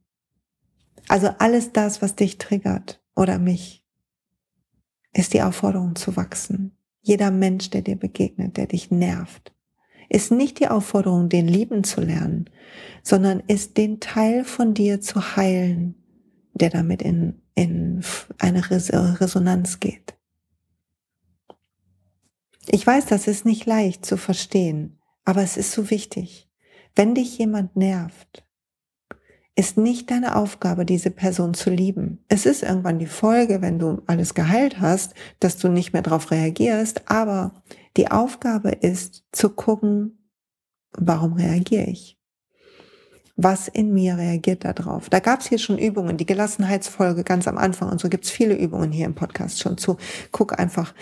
Also 1.07 1.27
alles 1.37 1.71
das, 1.71 2.01
was 2.01 2.15
dich 2.15 2.39
triggert 2.39 3.03
oder 3.15 3.37
mich, 3.37 3.85
ist 5.13 5.33
die 5.33 5.43
Aufforderung 5.43 5.95
zu 5.95 6.15
wachsen. 6.15 6.75
Jeder 7.01 7.29
Mensch, 7.29 7.69
der 7.69 7.83
dir 7.83 7.95
begegnet, 7.95 8.57
der 8.57 8.65
dich 8.65 8.89
nervt, 8.89 9.54
ist 10.09 10.31
nicht 10.31 10.59
die 10.59 10.67
Aufforderung, 10.67 11.29
den 11.29 11.47
lieben 11.47 11.83
zu 11.83 12.01
lernen, 12.01 12.49
sondern 13.03 13.41
ist 13.47 13.77
den 13.77 13.99
Teil 13.99 14.43
von 14.43 14.73
dir 14.73 15.01
zu 15.01 15.35
heilen, 15.35 15.95
der 16.53 16.69
damit 16.69 17.01
in, 17.01 17.41
in 17.55 18.03
eine 18.39 18.69
Resonanz 18.69 19.79
geht. 19.79 20.15
Ich 22.67 22.85
weiß, 22.85 23.05
das 23.05 23.27
ist 23.27 23.45
nicht 23.45 23.65
leicht 23.65 24.05
zu 24.05 24.17
verstehen, 24.17 24.99
aber 25.23 25.41
es 25.43 25.57
ist 25.57 25.71
so 25.71 25.89
wichtig. 25.89 26.49
Wenn 26.95 27.13
dich 27.13 27.37
jemand 27.37 27.75
nervt, 27.75 28.43
ist 29.55 29.77
nicht 29.77 30.11
deine 30.11 30.35
Aufgabe, 30.35 30.85
diese 30.85 31.11
Person 31.11 31.53
zu 31.53 31.69
lieben. 31.69 32.23
Es 32.27 32.45
ist 32.45 32.61
irgendwann 32.61 32.99
die 32.99 33.05
Folge, 33.05 33.61
wenn 33.61 33.79
du 33.79 34.01
alles 34.05 34.33
geheilt 34.33 34.81
hast, 34.81 35.13
dass 35.39 35.57
du 35.57 35.69
nicht 35.69 35.93
mehr 35.93 36.01
darauf 36.01 36.31
reagierst, 36.31 37.09
aber 37.09 37.63
die 37.95 38.11
Aufgabe 38.11 38.69
ist 38.71 39.23
zu 39.31 39.49
gucken, 39.49 40.29
warum 40.91 41.33
reagiere 41.33 41.85
ich? 41.85 42.19
Was 43.37 43.67
in 43.67 43.93
mir 43.93 44.17
reagiert 44.17 44.63
darauf? 44.63 45.09
Da 45.09 45.19
gab 45.19 45.41
es 45.41 45.47
hier 45.47 45.57
schon 45.57 45.77
Übungen, 45.77 46.15
die 46.15 46.25
Gelassenheitsfolge 46.25 47.25
ganz 47.25 47.49
am 47.49 47.57
Anfang 47.57 47.89
und 47.89 47.99
so 47.99 48.07
gibt 48.07 48.23
es 48.23 48.31
viele 48.31 48.55
Übungen 48.55 48.93
hier 48.93 49.05
im 49.05 49.15
Podcast 49.15 49.59
schon 49.59 49.77
zu. 49.77 49.97
Guck 50.31 50.57
einfach 50.57 50.93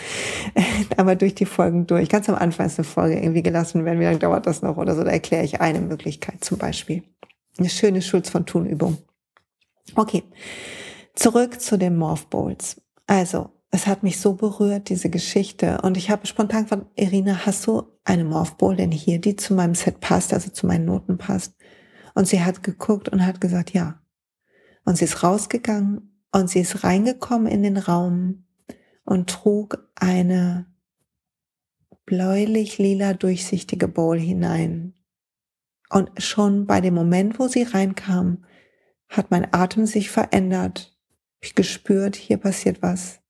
einmal 0.98 1.16
durch 1.16 1.36
die 1.36 1.46
Folgen 1.46 1.86
durch. 1.86 2.10
Ganz 2.10 2.30
am 2.30 2.36
Anfang 2.36 2.66
ist 2.66 2.80
eine 2.80 2.86
Folge 2.86 3.20
irgendwie 3.20 3.44
gelassen 3.44 3.86
werden. 3.86 4.00
Wie 4.00 4.06
lange 4.06 4.18
dauert 4.18 4.48
das 4.48 4.64
noch 4.64 4.78
oder 4.78 4.96
so? 4.96 5.04
Da 5.04 5.12
erkläre 5.12 5.44
ich 5.44 5.62
eine 5.62 5.82
Möglichkeit 5.82 6.44
zum 6.44 6.58
Beispiel. 6.58 7.04
Eine 7.58 7.70
schöne 7.70 8.02
Schulz 8.02 8.30
von 8.30 8.46
Thun 8.46 8.66
Übung. 8.66 8.98
Okay. 9.96 10.24
Zurück 11.16 11.62
zu 11.62 11.78
den 11.78 11.96
Morph 11.96 12.28
Bowls. 12.28 12.82
Also, 13.06 13.52
es 13.70 13.88
hat 13.88 14.04
mich 14.04 14.20
so 14.20 14.34
berührt, 14.34 14.90
diese 14.90 15.10
Geschichte. 15.10 15.82
Und 15.82 15.98
ich 15.98 16.10
habe 16.10 16.28
spontan 16.28 16.64
gefragt, 16.64 16.86
Irina, 16.96 17.46
hast 17.46 17.66
du 17.66 17.84
eine 18.04 18.24
Morphbowl 18.24 18.76
denn 18.76 18.92
hier, 18.92 19.20
die 19.20 19.36
zu 19.36 19.54
meinem 19.54 19.76
Set 19.76 20.00
passt, 20.00 20.34
also 20.34 20.52
zu 20.52 20.68
meinen 20.68 20.86
Noten 20.86 21.18
passt? 21.18 21.56
Und 22.14 22.28
sie 22.28 22.44
hat 22.44 22.64
geguckt 22.64 23.10
und 23.10 23.26
hat 23.26 23.42
gesagt, 23.42 23.74
ja. 23.74 24.00
Und 24.86 24.98
sie 24.98 25.06
ist 25.06 25.24
rausgegangen 25.24 26.20
und 26.32 26.50
sie 26.50 26.60
ist 26.60 26.84
reingekommen 26.84 27.48
in 27.48 27.64
den 27.64 27.78
Raum 27.78 28.46
und 29.06 29.30
trug 29.30 29.80
eine 29.96 30.68
bläulich-lila 32.06 33.14
durchsichtige 33.14 33.88
Bowl 33.88 34.20
hinein. 34.20 34.94
Und 35.94 36.10
schon 36.18 36.66
bei 36.66 36.82
dem 36.82 36.96
Moment, 36.96 37.38
wo 37.38 37.48
sie 37.48 37.62
reinkam, 37.62 38.44
hat 39.10 39.30
mein 39.30 39.54
Atem 39.54 39.86
sich 39.86 40.10
verändert. 40.10 40.98
Ich 41.40 41.54
gespürt, 41.54 42.16
hier 42.16 42.38
passiert 42.38 42.82
was. 42.82 43.22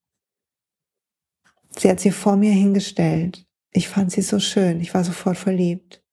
Sie 1.78 1.90
hat 1.90 2.00
sie 2.00 2.12
vor 2.12 2.38
mir 2.38 2.54
hingestellt. 2.54 3.46
Ich 3.72 3.90
fand 3.90 4.14
sie 4.14 4.22
so 4.22 4.40
schön. 4.40 4.80
Ich 4.80 4.94
war 4.94 5.04
sofort 5.04 5.38
verliebt. 5.38 6.06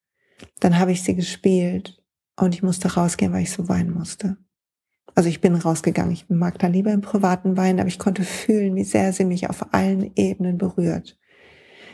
Dann 0.58 0.80
habe 0.80 0.90
ich 0.90 1.04
sie 1.04 1.14
gespielt 1.14 2.02
und 2.34 2.52
ich 2.52 2.64
musste 2.64 2.94
rausgehen, 2.94 3.32
weil 3.32 3.42
ich 3.42 3.52
so 3.52 3.68
weinen 3.68 3.94
musste. 3.94 4.36
Also 5.14 5.28
ich 5.28 5.40
bin 5.40 5.54
rausgegangen. 5.54 6.12
Ich 6.12 6.28
mag 6.30 6.58
da 6.58 6.66
lieber 6.66 6.92
im 6.92 7.00
privaten 7.00 7.56
weinen, 7.56 7.78
aber 7.78 7.88
ich 7.88 8.00
konnte 8.00 8.24
fühlen, 8.24 8.74
wie 8.74 8.82
sehr 8.82 9.12
sie 9.12 9.24
mich 9.24 9.48
auf 9.48 9.72
allen 9.72 10.10
Ebenen 10.16 10.58
berührt. 10.58 11.16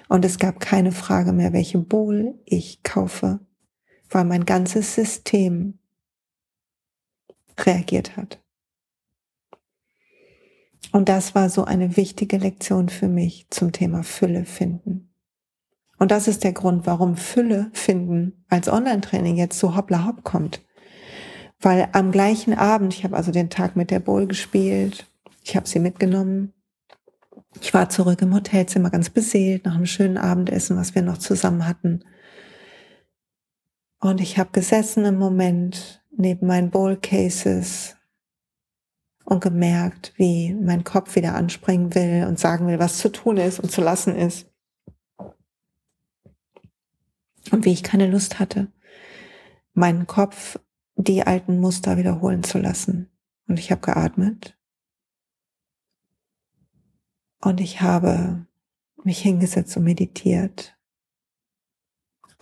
Und 0.09 0.25
es 0.25 0.39
gab 0.39 0.61
keine 0.61 0.93
Frage 0.93 1.33
mehr, 1.33 1.53
welche 1.53 1.79
Bowl 1.79 2.41
ich 2.47 2.83
kaufe, 2.83 3.46
weil 4.11 4.25
mein 4.25 4.45
ganzes 4.45 4.95
System 4.95 5.79
reagiert 7.59 8.17
hat. 8.17 8.41
Und 10.93 11.09
das 11.09 11.35
war 11.35 11.51
so 11.51 11.65
eine 11.65 11.97
wichtige 11.97 12.39
Lektion 12.39 12.89
für 12.89 13.09
mich 13.09 13.47
zum 13.51 13.73
Thema 13.73 14.03
Fülle 14.03 14.45
finden. 14.45 15.11
Und 15.99 16.11
das 16.11 16.29
ist 16.29 16.45
der 16.45 16.53
Grund, 16.53 16.87
warum 16.87 17.17
Fülle 17.17 17.71
finden 17.73 18.45
als 18.49 18.69
Online-Training 18.69 19.37
jetzt 19.37 19.59
so 19.59 19.77
hoppla 19.77 20.07
hopp 20.07 20.25
kommt. 20.25 20.63
Weil 21.61 21.89
am 21.93 22.13
gleichen 22.13 22.55
Abend, 22.55 22.95
ich 22.95 23.05
habe 23.05 23.17
also 23.17 23.33
den 23.33 23.51
Tag 23.51 23.77
mit 23.77 23.91
der 23.91 24.01
Bowl 24.01 24.27
gespielt, 24.27 25.07
ich 25.43 25.57
habe 25.57 25.67
sie 25.67 25.79
mitgenommen. 25.79 26.53
Ich 27.61 27.73
war 27.73 27.89
zurück 27.89 28.21
im 28.21 28.35
Hotelzimmer 28.35 28.91
ganz 28.91 29.09
beseelt 29.09 29.65
nach 29.65 29.77
einem 29.77 29.87
schönen 29.87 30.19
Abendessen, 30.19 30.77
was 30.77 30.95
wir 30.95 31.03
noch 31.03 31.19
zusammen 31.19 31.67
hatten. 31.67 32.05
Und 33.99 34.21
ich 34.21 34.39
habe 34.39 34.51
gesessen 34.53 35.05
im 35.05 35.19
Moment 35.19 36.05
neben 36.11 36.47
meinen 36.47 36.71
Bowl 36.71 36.97
Cases 36.97 37.97
und 39.25 39.43
gemerkt, 39.43 40.13
wie 40.17 40.55
mein 40.55 40.85
Kopf 40.85 41.17
wieder 41.17 41.35
anspringen 41.35 41.95
will 41.95 42.27
und 42.29 42.39
sagen 42.39 42.67
will, 42.69 42.79
was 42.79 42.99
zu 42.99 43.11
tun 43.11 43.37
ist 43.37 43.59
und 43.59 43.71
zu 43.71 43.81
lassen 43.81 44.15
ist. 44.15 44.49
Und 47.51 47.65
wie 47.65 47.73
ich 47.73 47.83
keine 47.83 48.09
Lust 48.09 48.39
hatte, 48.39 48.73
meinen 49.73 50.07
Kopf 50.07 50.59
die 50.97 51.27
alten 51.27 51.61
Muster 51.61 51.97
wiederholen 51.97 52.43
zu 52.43 52.59
lassen. 52.59 53.11
Und 53.49 53.59
ich 53.59 53.71
habe 53.71 53.81
geatmet. 53.81 54.59
Und 57.41 57.61
ich 57.61 57.81
habe 57.81 58.47
mich 59.05 59.21
hingesetzt 59.21 59.77
und 59.77 59.85
meditiert. 59.85 60.76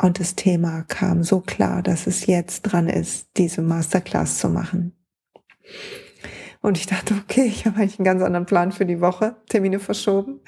Und 0.00 0.18
das 0.18 0.35
Thema 0.35 0.83
kam 0.83 1.22
so 1.22 1.40
klar, 1.40 1.83
dass 1.83 2.07
es 2.07 2.26
jetzt 2.26 2.62
dran 2.62 2.88
ist, 2.88 3.28
diese 3.37 3.62
Masterclass 3.62 4.38
zu 4.38 4.48
machen. 4.48 4.92
Und 6.61 6.78
ich 6.78 6.87
dachte, 6.87 7.14
okay, 7.14 7.44
ich 7.44 7.66
habe 7.66 7.78
eigentlich 7.78 7.98
einen 7.98 8.07
ganz 8.07 8.22
anderen 8.22 8.46
Plan 8.46 8.72
für 8.72 8.87
die 8.87 9.00
Woche, 9.00 9.37
Termine 9.48 9.78
verschoben. 9.78 10.40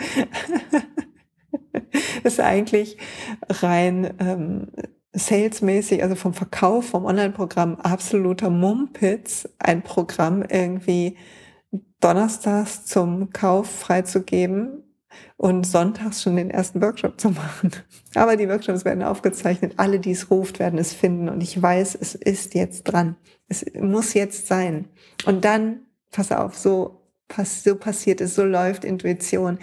ist 2.24 2.40
eigentlich 2.40 2.96
rein 3.48 4.14
ähm, 4.18 4.72
salesmäßig, 5.12 6.02
also 6.02 6.14
vom 6.14 6.34
Verkauf, 6.34 6.88
vom 6.88 7.04
Online-Programm 7.04 7.76
absoluter 7.76 8.50
Mumpitz, 8.50 9.48
ein 9.58 9.82
Programm 9.82 10.42
irgendwie 10.42 11.16
donnerstags 12.00 12.84
zum 12.84 13.30
Kauf 13.30 13.70
freizugeben 13.70 14.85
und 15.36 15.66
sonntags 15.66 16.22
schon 16.22 16.36
den 16.36 16.50
ersten 16.50 16.80
Workshop 16.80 17.20
zu 17.20 17.30
machen. 17.30 17.70
Aber 18.14 18.36
die 18.36 18.48
Workshops 18.48 18.84
werden 18.84 19.02
aufgezeichnet. 19.02 19.74
Alle, 19.76 20.00
die 20.00 20.12
es 20.12 20.30
ruft, 20.30 20.58
werden 20.58 20.78
es 20.78 20.92
finden. 20.92 21.28
Und 21.28 21.42
ich 21.42 21.60
weiß, 21.60 21.96
es 22.00 22.14
ist 22.14 22.54
jetzt 22.54 22.84
dran. 22.84 23.16
Es 23.48 23.64
muss 23.80 24.14
jetzt 24.14 24.46
sein. 24.46 24.88
Und 25.26 25.44
dann 25.44 25.80
pass 26.10 26.32
auf, 26.32 26.56
so, 26.56 27.02
so 27.44 27.76
passiert 27.76 28.20
es, 28.20 28.34
so 28.34 28.44
läuft 28.44 28.84
Intuition. 28.84 29.58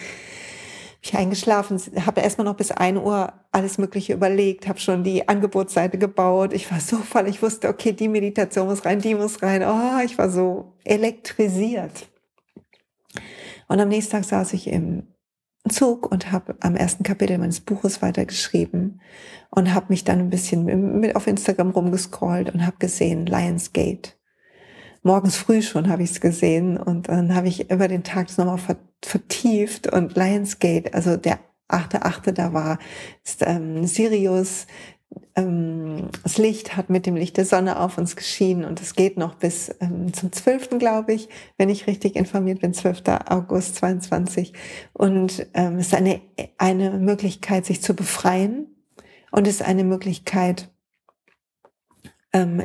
Ich 1.01 1.15
eingeschlafen, 1.15 1.81
habe 2.05 2.21
erstmal 2.21 2.45
noch 2.45 2.55
bis 2.55 2.71
ein 2.71 2.95
Uhr 2.95 3.33
alles 3.51 3.77
Mögliche 3.77 4.13
überlegt, 4.13 4.69
habe 4.69 4.79
schon 4.79 5.03
die 5.03 5.27
Angebotsseite 5.27 5.97
gebaut. 5.97 6.53
Ich 6.53 6.71
war 6.71 6.79
so 6.79 6.95
voll, 6.97 7.27
ich 7.27 7.41
wusste, 7.41 7.67
okay, 7.67 7.91
die 7.91 8.07
Meditation 8.07 8.67
muss 8.67 8.85
rein, 8.85 8.99
die 8.99 9.15
muss 9.15 9.41
rein. 9.41 9.63
Oh, 9.63 9.99
ich 10.05 10.17
war 10.17 10.29
so 10.29 10.73
elektrisiert. 10.85 12.07
Und 13.67 13.79
am 13.81 13.89
nächsten 13.89 14.13
Tag 14.13 14.23
saß 14.23 14.53
ich 14.53 14.67
im 14.67 15.07
Zug 15.69 16.11
und 16.11 16.31
habe 16.31 16.55
am 16.59 16.75
ersten 16.75 17.03
Kapitel 17.03 17.37
meines 17.37 17.61
Buches 17.61 18.01
weitergeschrieben 18.01 19.01
und 19.49 19.73
habe 19.73 19.87
mich 19.89 20.03
dann 20.03 20.19
ein 20.19 20.29
bisschen 20.29 20.99
mit 20.99 21.15
auf 21.15 21.27
Instagram 21.27 21.71
rumgescrollt 21.71 22.53
und 22.53 22.65
habe 22.65 22.77
gesehen 22.79 23.25
Lionsgate. 23.25 24.13
Morgens 25.03 25.35
früh 25.35 25.61
schon 25.61 25.89
habe 25.89 26.03
ich 26.03 26.11
es 26.11 26.21
gesehen 26.21 26.77
und 26.77 27.09
dann 27.09 27.35
habe 27.35 27.47
ich 27.47 27.69
über 27.69 27.87
den 27.87 28.03
Tag 28.03 28.35
nochmal 28.37 28.77
vertieft 29.01 29.91
und 29.91 30.15
Lionsgate, 30.15 30.93
also 30.93 31.17
der 31.17 31.39
achte 31.67 32.03
achte 32.03 32.33
da 32.33 32.53
war 32.53 32.77
ähm, 33.41 33.85
Sirius, 33.85 34.67
ähm, 35.35 36.09
das 36.23 36.37
Licht 36.37 36.77
hat 36.77 36.89
mit 36.89 37.05
dem 37.05 37.15
Licht 37.15 37.37
der 37.37 37.45
Sonne 37.45 37.79
auf 37.79 37.97
uns 37.97 38.15
geschienen 38.15 38.65
und 38.65 38.81
es 38.81 38.95
geht 38.95 39.17
noch 39.17 39.35
bis 39.35 39.73
ähm, 39.79 40.13
zum 40.13 40.31
12., 40.31 40.77
glaube 40.79 41.13
ich, 41.13 41.29
wenn 41.57 41.69
ich 41.69 41.87
richtig 41.87 42.15
informiert 42.15 42.61
bin, 42.61 42.73
12. 42.73 43.03
August 43.27 43.75
22. 43.75 44.53
Und 44.93 45.47
ähm, 45.53 45.77
es 45.77 45.87
ist 45.87 45.95
eine, 45.95 46.21
eine 46.57 46.91
Möglichkeit, 46.91 47.65
sich 47.65 47.81
zu 47.81 47.95
befreien 47.95 48.67
und 49.31 49.47
es 49.47 49.55
ist 49.55 49.67
eine 49.67 49.83
Möglichkeit, 49.83 50.69
ähm, 52.33 52.63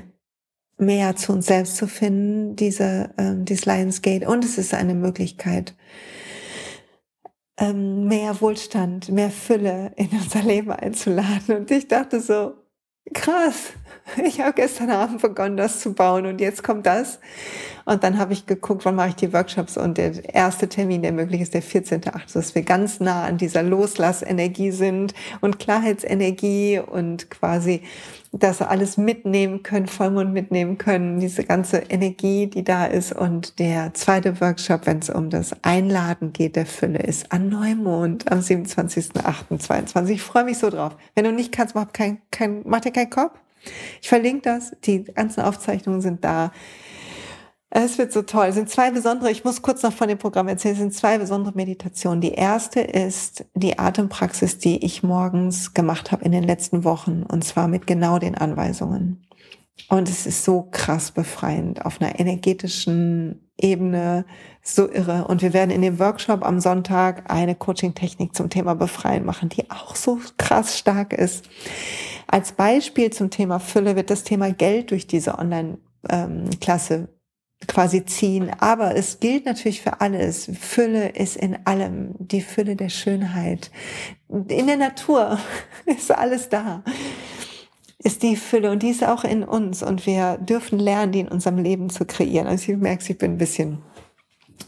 mehr 0.79 1.17
zu 1.17 1.33
uns 1.33 1.47
selbst 1.47 1.77
zu 1.77 1.87
finden, 1.87 2.57
diese, 2.57 3.11
ähm, 3.19 3.45
dieses 3.45 3.67
Lionsgate. 3.67 4.29
Und 4.29 4.45
es 4.45 4.59
ist 4.59 4.75
eine 4.75 4.95
Möglichkeit, 4.95 5.75
ähm, 7.59 8.07
mehr 8.07 8.41
Wohlstand, 8.41 9.11
mehr 9.11 9.31
Fülle 9.31 9.93
in 9.97 10.09
unser 10.11 10.43
Leben 10.43 10.71
einzuladen. 10.71 11.57
Und 11.57 11.71
ich 11.71 11.89
dachte 11.89 12.21
so, 12.21 12.55
krass, 13.13 13.73
ich 14.25 14.41
habe 14.41 14.53
gestern 14.55 14.91
Abend 14.91 15.23
begonnen, 15.23 15.57
das 15.57 15.81
zu 15.81 15.93
bauen 15.93 16.27
und 16.27 16.41
jetzt 16.41 16.63
kommt 16.63 16.87
das. 16.87 17.19
Und 17.85 18.05
dann 18.05 18.19
habe 18.19 18.33
ich 18.33 18.47
geguckt, 18.47 18.85
wann 18.85 18.97
mache 18.97 19.11
ich 19.11 19.15
die 19.17 19.33
Workshops 19.33 19.77
und 19.77 19.97
der 19.97 20.35
erste 20.35 20.69
Termin, 20.69 21.03
der 21.03 21.13
möglich 21.13 21.41
ist, 21.41 21.55
der 21.55 21.63
14.8., 21.63 22.35
dass 22.35 22.55
wir 22.55 22.63
ganz 22.63 23.01
nah 23.01 23.25
an 23.25 23.39
dieser 23.39 23.63
Loslassenergie 23.63 24.71
sind 24.71 25.15
und 25.41 25.59
Klarheitsenergie 25.59 26.81
und 26.81 27.31
quasi 27.31 27.83
das 28.33 28.61
alles 28.61 28.99
mitnehmen 28.99 29.63
können, 29.63 29.87
Vollmond 29.87 30.35
mitnehmen 30.35 30.77
können, 30.77 31.19
diese 31.19 31.45
ganze 31.45 31.79
Energie, 31.79 32.47
die 32.47 32.63
da 32.63 32.85
ist. 32.85 33.13
Und 33.13 33.59
der 33.59 33.95
zweite 33.95 34.41
Workshop, 34.41 34.87
wenn 34.87 34.99
es 34.99 35.09
um 35.09 35.31
das 35.31 35.53
Einladen 35.63 36.33
geht, 36.33 36.57
der 36.57 36.67
Fülle, 36.67 36.99
ist 36.99 37.33
an 37.33 37.49
Neumond 37.49 38.31
am 38.31 38.41
27.08.22. 38.41 40.11
Ich 40.11 40.23
freue 40.23 40.45
mich 40.45 40.59
so 40.59 40.69
drauf. 40.69 40.95
Wenn 41.15 41.25
du 41.25 41.33
nicht 41.33 41.53
kannst, 41.53 41.75
mach, 41.75 41.93
kein, 41.93 42.21
kein, 42.31 42.63
mach 42.67 42.81
dir 42.81 42.93
keinen 42.93 43.11
Kopf. 43.11 43.33
Ich 44.01 44.09
verlinke 44.09 44.43
das. 44.43 44.73
Die 44.85 45.05
ganzen 45.05 45.43
Aufzeichnungen 45.43 46.01
sind 46.01 46.25
da. 46.25 46.53
Es 47.71 47.99
wird 47.99 48.13
so 48.13 48.23
toll. 48.23 48.47
Es 48.47 48.55
sind 48.55 48.71
zwei 48.71 48.91
besondere, 48.91 49.31
ich 49.31 49.45
muss 49.45 49.61
kurz 49.61 49.83
noch 49.83 49.93
von 49.93 50.09
dem 50.09 50.17
Programm 50.17 50.49
erzählen, 50.49 50.73
es 50.73 50.81
sind 50.81 50.95
zwei 50.95 51.19
besondere 51.19 51.55
Meditationen. 51.55 52.23
Die 52.23 52.33
erste 52.33 52.81
ist 52.81 53.45
die 53.55 53.79
Atempraxis, 53.79 54.59
die 54.59 54.85
ich 54.85 55.03
morgens 55.03 55.75
gemacht 55.75 56.11
habe 56.11 56.25
in 56.25 56.33
den 56.33 56.45
letzten 56.45 56.85
Wochen 56.85 57.25
und 57.25 57.45
zwar 57.45 57.69
mit 57.69 57.87
genau 57.87 58.19
den 58.19 58.37
Anweisungen. 58.37 59.27
Und 59.91 60.09
es 60.09 60.27
ist 60.27 60.45
so 60.45 60.69
krass 60.71 61.11
befreiend 61.11 61.85
auf 61.85 62.01
einer 62.01 62.19
energetischen 62.19 63.48
Ebene, 63.59 64.25
so 64.63 64.91
irre. 64.91 65.27
Und 65.27 65.43
wir 65.43 65.53
werden 65.53 65.71
in 65.71 65.83
dem 65.83 65.99
Workshop 65.99 66.45
am 66.45 66.61
Sonntag 66.61 67.31
eine 67.31 67.55
Coaching-Technik 67.55 68.35
zum 68.35 68.51
Thema 68.51 68.75
Befreien 68.75 69.25
machen, 69.25 69.49
die 69.49 69.71
auch 69.71 69.97
so 69.97 70.21
krass 70.37 70.79
stark 70.79 71.13
ist. 71.13 71.49
Als 72.27 72.53
Beispiel 72.53 73.11
zum 73.11 73.31
Thema 73.31 73.59
Fülle 73.59 73.97
wird 73.97 74.11
das 74.11 74.25
Thema 74.25 74.53
Geld 74.53 74.91
durch 74.91 75.07
diese 75.07 75.39
Online-Klasse 75.39 77.09
quasi 77.67 78.05
ziehen. 78.05 78.51
Aber 78.61 78.95
es 78.95 79.19
gilt 79.19 79.47
natürlich 79.47 79.83
für 79.83 80.01
alles. 80.01 80.51
Fülle 80.61 81.09
ist 81.09 81.37
in 81.37 81.67
allem. 81.67 82.15
Die 82.19 82.43
Fülle 82.43 82.77
der 82.77 82.89
Schönheit. 82.89 83.71
In 84.29 84.67
der 84.67 84.77
Natur 84.77 85.39
ist 85.87 86.11
alles 86.11 86.49
da. 86.49 86.85
Ist 87.99 88.23
die 88.23 88.37
Fülle 88.37 88.71
und 88.71 88.83
die 88.83 88.91
ist 88.91 89.05
auch 89.05 89.25
in 89.25 89.43
uns 89.43 89.83
und 89.83 90.07
wir 90.07 90.39
dürfen 90.39 90.79
lernen, 90.79 91.13
die 91.13 91.21
in 91.21 91.29
unserem 91.29 91.59
Leben 91.59 91.91
zu 91.91 92.05
kreieren. 92.05 92.47
Also 92.47 92.73
ich 92.73 92.79
merke, 92.79 93.05
ich 93.09 93.19
bin 93.19 93.33
ein 93.33 93.39
bisschen 93.39 93.79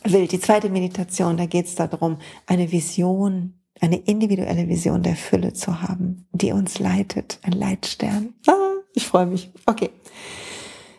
will. 0.04 0.26
Die 0.26 0.40
zweite 0.40 0.68
Meditation, 0.68 1.36
da 1.36 1.46
geht 1.46 1.66
es 1.66 1.74
darum, 1.74 2.18
eine 2.46 2.72
Vision, 2.72 3.54
eine 3.80 3.98
individuelle 3.98 4.68
Vision 4.68 5.02
der 5.02 5.16
Fülle 5.16 5.52
zu 5.52 5.82
haben, 5.82 6.26
die 6.32 6.52
uns 6.52 6.78
leitet, 6.78 7.38
ein 7.42 7.52
Leitstern. 7.52 8.34
Ah, 8.46 8.52
ich 8.94 9.06
freue 9.06 9.26
mich. 9.26 9.50
Okay. 9.66 9.90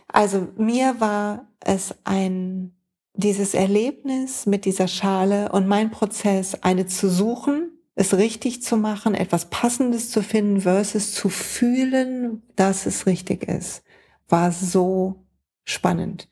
Also 0.07 0.47
mir 0.57 0.99
war 0.99 1.47
es 1.59 1.95
ein, 2.03 2.73
dieses 3.13 3.53
Erlebnis 3.53 4.45
mit 4.45 4.65
dieser 4.65 4.87
Schale 4.87 5.51
und 5.51 5.67
mein 5.67 5.91
Prozess, 5.91 6.55
eine 6.61 6.85
zu 6.85 7.09
suchen, 7.09 7.71
es 7.95 8.15
richtig 8.15 8.63
zu 8.63 8.77
machen, 8.77 9.15
etwas 9.15 9.49
Passendes 9.49 10.09
zu 10.09 10.21
finden 10.21 10.61
versus 10.61 11.13
zu 11.13 11.29
fühlen, 11.29 12.41
dass 12.55 12.85
es 12.85 13.05
richtig 13.05 13.43
ist, 13.47 13.83
war 14.29 14.51
so 14.51 15.25
spannend. 15.63 16.29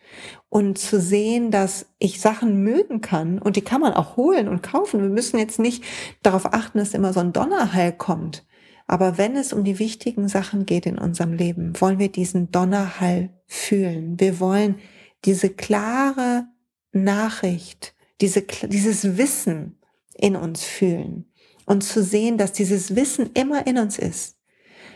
Und 0.50 0.78
zu 0.78 1.00
sehen, 1.00 1.52
dass 1.52 1.88
ich 2.00 2.22
Sachen 2.22 2.64
mögen 2.64 3.02
kann 3.02 3.40
und 3.40 3.56
die 3.56 3.62
kann 3.62 3.82
man 3.82 3.94
auch 3.94 4.18
holen 4.18 4.48
und 4.48 4.64
kaufen. 4.64 5.02
Wir 5.02 5.10
müssen 5.10 5.38
jetzt 5.38 5.60
nicht 5.60 5.84
darauf 6.24 6.54
achten, 6.54 6.80
dass 6.80 6.94
immer 6.94 7.14
so 7.14 7.20
ein 7.20 7.34
Donnerhall 7.34 7.96
kommt. 7.96 8.46
Aber 8.88 9.20
wenn 9.20 9.36
es 9.36 9.54
um 9.54 9.64
die 9.64 9.78
wichtigen 9.78 10.28
Sachen 10.28 10.66
geht 10.66 10.88
in 10.88 10.98
unserem 10.98 11.34
Leben, 11.34 11.80
wollen 11.80 12.00
wir 12.00 12.12
diesen 12.12 12.52
Donnerhall 12.52 13.30
fühlen. 13.46 14.20
Wir 14.20 14.40
wollen 14.40 14.80
diese 15.26 15.50
klare 15.50 16.48
Nachricht, 16.92 17.94
diese, 18.20 18.42
dieses 18.42 19.18
Wissen 19.18 19.78
in 20.16 20.36
uns 20.36 20.64
fühlen 20.64 21.29
und 21.70 21.84
zu 21.84 22.04
sehen, 22.04 22.40
dass 22.40 22.52
dieses 22.52 22.96
Wissen 22.96 23.30
immer 23.36 23.68
in 23.68 23.78
uns 23.78 24.00
ist. 24.00 24.40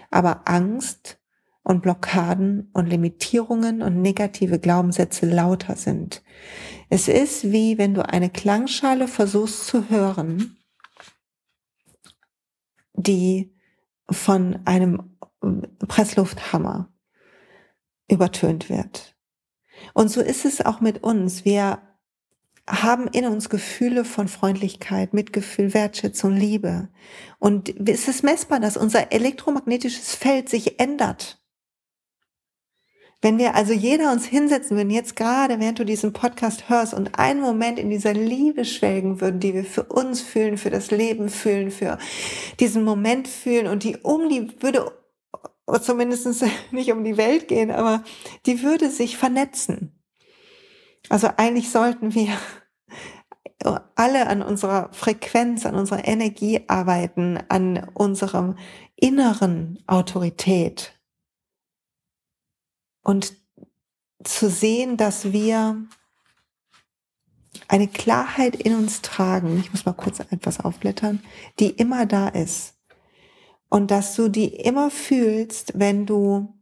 Aber 0.10 0.48
Angst 0.50 1.20
und 1.62 1.84
Blockaden 1.84 2.72
und 2.74 2.88
Limitierungen 2.88 3.84
und 3.84 4.02
negative 4.02 4.58
Glaubenssätze 4.58 5.28
lauter 5.28 5.76
sind. 5.76 6.24
Es 6.90 7.08
ist 7.08 7.52
wie 7.52 7.78
wenn 7.78 7.94
du 7.94 8.10
eine 8.10 8.32
Klangschale 8.32 9.08
versuchst 9.08 9.68
zu 9.68 9.92
hören, 9.92 10.58
die 12.94 13.56
von 14.10 14.60
einem 14.66 15.16
Presslufthammer 15.88 16.92
übertönt 18.10 18.70
wird. 18.70 19.16
Und 19.94 20.10
so 20.10 20.22
ist 20.22 20.44
es 20.44 20.66
auch 20.66 20.82
mit 20.82 21.04
uns. 21.04 21.46
Wir 21.46 21.84
haben 22.68 23.08
in 23.08 23.26
uns 23.26 23.50
Gefühle 23.50 24.06
von 24.06 24.28
Freundlichkeit, 24.28 25.14
Mitgefühl, 25.14 25.74
Wertschätzung, 25.74 26.36
Liebe. 26.36 26.90
Und 27.40 27.90
es 27.90 28.08
ist 28.08 28.24
messbar, 28.24 28.60
dass 28.60 28.78
unser 28.78 29.12
elektromagnetisches 29.12 30.16
Feld 30.16 30.50
sich 30.50 30.80
ändert. 30.80 31.44
Wenn 33.22 33.38
wir 33.38 33.56
also 33.56 33.72
jeder 33.72 34.12
uns 34.12 34.26
hinsetzen 34.26 34.76
würden, 34.76 34.90
jetzt 34.90 35.16
gerade, 35.16 35.62
während 35.62 35.80
du 35.80 35.86
diesen 35.86 36.12
Podcast 36.12 36.70
hörst 36.70 36.94
und 36.94 37.18
einen 37.18 37.40
Moment 37.40 37.80
in 37.80 37.90
dieser 37.90 38.14
Liebe 38.14 38.66
schwelgen 38.66 39.22
würden, 39.22 39.40
die 39.40 39.54
wir 39.54 39.64
für 39.64 39.84
uns 39.84 40.20
fühlen, 40.20 40.58
für 40.58 40.70
das 40.70 40.92
Leben 40.92 41.30
fühlen, 41.30 41.72
für 41.72 41.98
diesen 42.60 42.84
Moment 42.84 43.30
fühlen 43.30 43.68
und 43.68 43.86
die 43.86 43.96
um 43.98 44.28
die 44.28 44.62
würde 44.62 44.92
zumindest 45.82 46.44
nicht 46.72 46.92
um 46.92 47.06
die 47.06 47.16
Welt 47.16 47.48
gehen, 47.48 47.72
aber 47.72 48.04
die 48.46 48.62
würde 48.62 48.90
sich 48.90 49.18
vernetzen. 49.18 50.03
Also 51.10 51.30
eigentlich 51.38 51.70
sollten 51.70 52.14
wir 52.16 52.38
alle 53.96 54.28
an 54.28 54.42
unserer 54.42 54.92
Frequenz, 54.92 55.66
an 55.66 55.76
unserer 55.76 56.06
Energie 56.06 56.62
arbeiten, 56.68 57.40
an 57.50 57.90
unserem 57.94 58.58
inneren 58.96 59.82
Autorität, 59.88 60.94
und 63.04 63.34
zu 64.24 64.50
sehen, 64.50 64.98
dass 64.98 65.34
wir 65.34 65.86
eine 67.68 67.88
Klarheit 67.88 68.56
in 68.56 68.76
uns 68.76 69.02
tragen, 69.02 69.60
ich 69.60 69.72
muss 69.72 69.86
mal 69.86 69.94
kurz 69.94 70.20
etwas 70.20 70.60
aufblättern, 70.60 71.22
die 71.60 71.70
immer 71.70 72.06
da 72.06 72.30
ist. 72.30 72.76
Und 73.70 73.92
dass 73.92 74.16
du 74.16 74.30
die 74.30 74.48
immer 74.56 74.90
fühlst, 74.90 75.78
wenn 75.78 76.06
du 76.06 76.53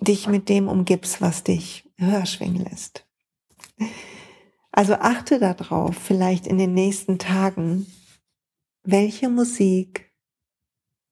dich 0.00 0.26
mit 0.28 0.48
dem 0.48 0.68
umgibst, 0.68 1.20
was 1.20 1.44
dich 1.44 1.90
höher 1.96 2.26
schwingen 2.26 2.64
lässt. 2.64 3.06
Also 4.70 4.94
achte 4.94 5.38
darauf, 5.38 5.96
vielleicht 5.96 6.46
in 6.46 6.58
den 6.58 6.74
nächsten 6.74 7.18
Tagen, 7.18 7.86
welche 8.82 9.28
Musik 9.28 10.12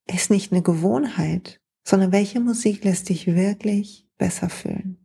ist 0.07 0.31
nicht 0.31 0.53
eine 0.53 0.63
Gewohnheit, 0.63 1.63
sondern 1.83 2.13
welche 2.13 2.41
Musik 2.41 2.85
lässt 2.85 3.09
dich 3.09 3.27
wirklich 3.27 4.07
besser 4.19 4.49
fühlen? 4.49 4.99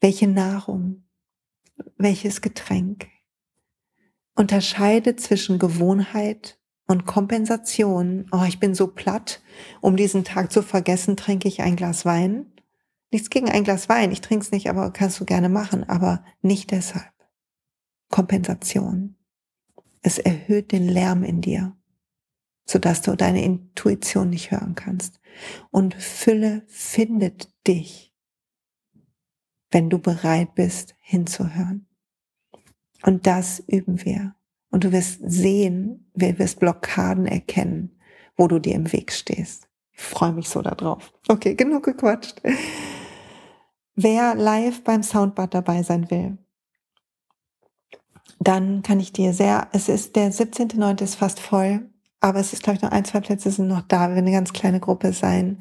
Welche 0.00 0.28
Nahrung? 0.28 1.04
Welches 1.96 2.40
Getränk? 2.40 3.08
Unterscheide 4.34 5.16
zwischen 5.16 5.58
Gewohnheit 5.58 6.58
und 6.86 7.06
Kompensation. 7.06 8.26
Oh, 8.32 8.44
ich 8.46 8.60
bin 8.60 8.74
so 8.74 8.88
platt. 8.88 9.42
Um 9.80 9.96
diesen 9.96 10.24
Tag 10.24 10.52
zu 10.52 10.62
vergessen, 10.62 11.16
trinke 11.16 11.48
ich 11.48 11.62
ein 11.62 11.76
Glas 11.76 12.04
Wein. 12.04 12.46
Nichts 13.10 13.30
gegen 13.30 13.50
ein 13.50 13.64
Glas 13.64 13.88
Wein. 13.88 14.12
Ich 14.12 14.20
trinke 14.20 14.44
es 14.44 14.52
nicht, 14.52 14.68
aber 14.68 14.90
kannst 14.92 15.20
du 15.20 15.24
gerne 15.24 15.48
machen, 15.48 15.88
aber 15.88 16.24
nicht 16.40 16.70
deshalb. 16.70 17.12
Kompensation. 18.10 19.16
Es 20.02 20.18
erhöht 20.18 20.72
den 20.72 20.88
Lärm 20.88 21.22
in 21.22 21.40
dir 21.40 21.76
sodass 22.64 23.02
du 23.02 23.16
deine 23.16 23.44
Intuition 23.44 24.30
nicht 24.30 24.50
hören 24.50 24.74
kannst. 24.74 25.20
Und 25.70 25.94
Fülle 25.94 26.64
findet 26.68 27.50
dich, 27.66 28.14
wenn 29.70 29.90
du 29.90 29.98
bereit 29.98 30.54
bist, 30.54 30.94
hinzuhören. 31.00 31.88
Und 33.02 33.26
das 33.26 33.60
üben 33.60 34.04
wir. 34.04 34.34
Und 34.72 34.84
du 34.84 34.90
wirst 34.90 35.20
sehen, 35.24 36.10
wir 36.14 36.38
wirst 36.40 36.58
Blockaden 36.58 37.26
erkennen, 37.26 37.96
wo 38.36 38.48
du 38.48 38.58
dir 38.58 38.74
im 38.74 38.92
Weg 38.92 39.12
stehst. 39.12 39.68
Ich 39.92 40.02
freue 40.02 40.32
mich 40.32 40.48
so 40.48 40.62
darauf. 40.62 41.12
Okay, 41.28 41.54
genug 41.54 41.84
gequatscht. 41.84 42.42
Wer 43.94 44.34
live 44.34 44.82
beim 44.82 45.02
Soundbad 45.02 45.54
dabei 45.54 45.82
sein 45.82 46.10
will, 46.10 46.38
dann 48.40 48.82
kann 48.82 48.98
ich 48.98 49.12
dir 49.12 49.34
sehr, 49.34 49.68
es 49.72 49.88
ist 49.88 50.16
der 50.16 50.32
17.9. 50.32 51.02
ist 51.02 51.14
fast 51.14 51.38
voll. 51.38 51.88
Aber 52.20 52.38
es 52.38 52.52
ist, 52.52 52.62
glaube 52.62 52.76
ich, 52.76 52.82
noch 52.82 52.92
ein, 52.92 53.04
zwei 53.04 53.20
Plätze 53.20 53.50
sind 53.50 53.66
noch 53.66 53.82
da. 53.82 54.08
Wir 54.08 54.14
werden 54.14 54.26
eine 54.26 54.36
ganz 54.36 54.52
kleine 54.52 54.78
Gruppe 54.78 55.12
sein. 55.12 55.60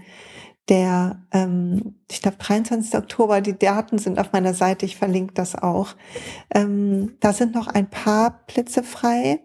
Der, 0.72 1.22
ähm, 1.34 1.96
ich 2.10 2.22
glaube, 2.22 2.38
23. 2.38 2.98
Oktober, 2.98 3.42
die 3.42 3.60
Daten 3.60 3.98
sind 3.98 4.18
auf 4.18 4.32
meiner 4.32 4.54
Seite, 4.54 4.86
ich 4.86 4.96
verlinke 4.96 5.34
das 5.34 5.54
auch. 5.54 5.96
Ähm, 6.50 7.18
da 7.20 7.34
sind 7.34 7.54
noch 7.54 7.68
ein 7.68 7.90
paar 7.90 8.46
Plätze 8.48 8.82
frei 8.82 9.42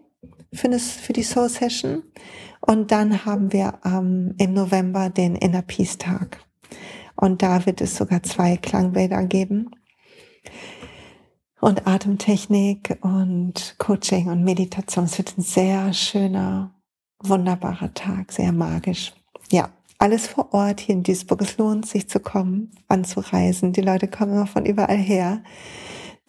für, 0.53 0.69
das, 0.69 0.91
für 0.91 1.11
die 1.11 1.23
Soul 1.23 1.49
Session. 1.49 2.03
Und 2.61 2.93
dann 2.93 3.25
haben 3.25 3.51
wir 3.51 3.73
ähm, 3.83 4.35
im 4.37 4.53
November 4.53 5.09
den 5.09 5.35
Inner 5.35 5.63
Peace 5.63 5.97
Tag. 5.97 6.39
Und 7.17 7.41
da 7.41 7.65
wird 7.65 7.81
es 7.81 7.97
sogar 7.97 8.23
zwei 8.23 8.55
Klangbäder 8.55 9.25
geben. 9.25 9.71
Und 11.59 11.85
Atemtechnik 11.87 12.99
und 13.01 13.75
Coaching 13.79 14.29
und 14.29 14.45
Meditation. 14.45 15.03
Es 15.03 15.17
wird 15.17 15.37
ein 15.37 15.41
sehr 15.41 15.91
schöner, 15.91 16.73
wunderbarer 17.19 17.93
Tag, 17.93 18.31
sehr 18.31 18.53
magisch. 18.53 19.13
Ja, 19.51 19.69
alles 19.97 20.27
vor 20.27 20.53
Ort 20.53 20.79
hier 20.79 20.95
in 20.95 21.03
Duisburg. 21.03 21.41
Es 21.41 21.57
lohnt 21.57 21.85
sich 21.85 22.07
zu 22.09 22.19
kommen, 22.19 22.71
anzureisen. 22.87 23.73
Die 23.73 23.81
Leute 23.81 24.07
kommen 24.07 24.33
immer 24.33 24.47
von 24.47 24.65
überall 24.65 24.97
her. 24.97 25.43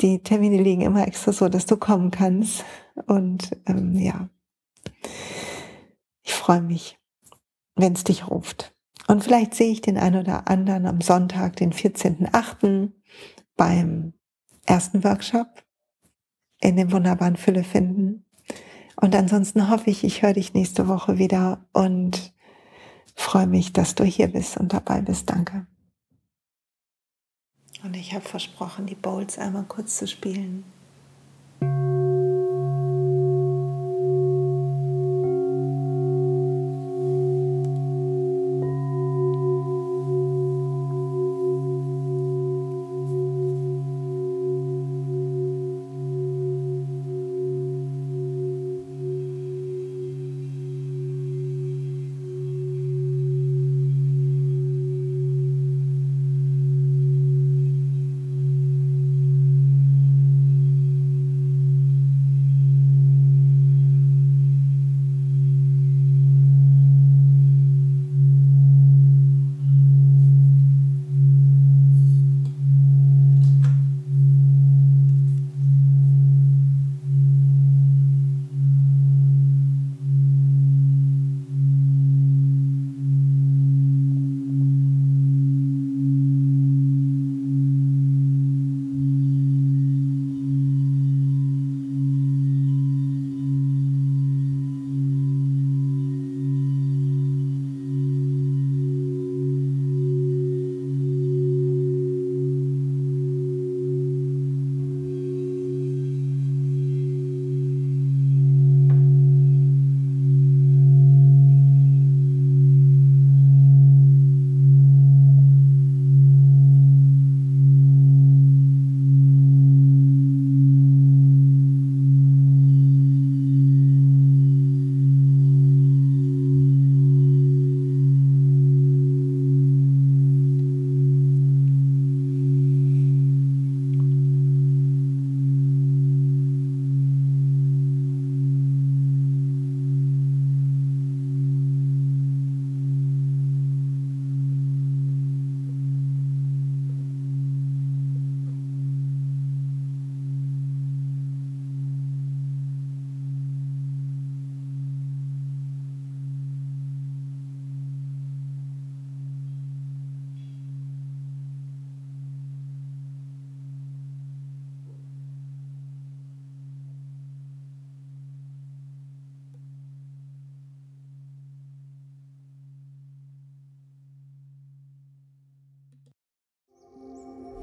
Die 0.00 0.22
Termine 0.22 0.62
liegen 0.62 0.82
immer 0.82 1.06
extra 1.06 1.32
so, 1.32 1.48
dass 1.48 1.66
du 1.66 1.76
kommen 1.76 2.10
kannst. 2.10 2.64
Und 3.06 3.50
ähm, 3.66 3.98
ja, 3.98 4.28
ich 6.22 6.32
freue 6.32 6.62
mich, 6.62 6.98
wenn 7.74 7.92
es 7.92 8.04
dich 8.04 8.28
ruft. 8.28 8.74
Und 9.06 9.24
vielleicht 9.24 9.54
sehe 9.54 9.70
ich 9.70 9.80
den 9.80 9.96
einen 9.96 10.20
oder 10.20 10.48
anderen 10.48 10.86
am 10.86 11.00
Sonntag, 11.00 11.56
den 11.56 11.72
14.8. 11.72 12.92
beim 13.56 14.12
ersten 14.66 15.02
Workshop 15.02 15.64
in 16.60 16.76
dem 16.76 16.92
wunderbaren 16.92 17.36
Fülle 17.36 17.64
finden. 17.64 18.24
Und 19.00 19.14
ansonsten 19.14 19.70
hoffe 19.70 19.90
ich, 19.90 20.04
ich 20.04 20.22
höre 20.22 20.34
dich 20.34 20.54
nächste 20.54 20.88
Woche 20.88 21.18
wieder 21.18 21.66
und 21.72 22.34
freue 23.18 23.46
mich, 23.46 23.72
dass 23.72 23.94
du 23.94 24.04
hier 24.04 24.28
bist 24.28 24.56
und 24.56 24.72
dabei 24.72 25.00
bist. 25.00 25.28
Danke. 25.28 25.66
Und 27.82 27.94
ich 27.94 28.14
habe 28.14 28.24
versprochen, 28.24 28.86
die 28.86 28.94
Bowls 28.94 29.38
einmal 29.38 29.64
kurz 29.64 29.98
zu 29.98 30.06
spielen. 30.06 30.64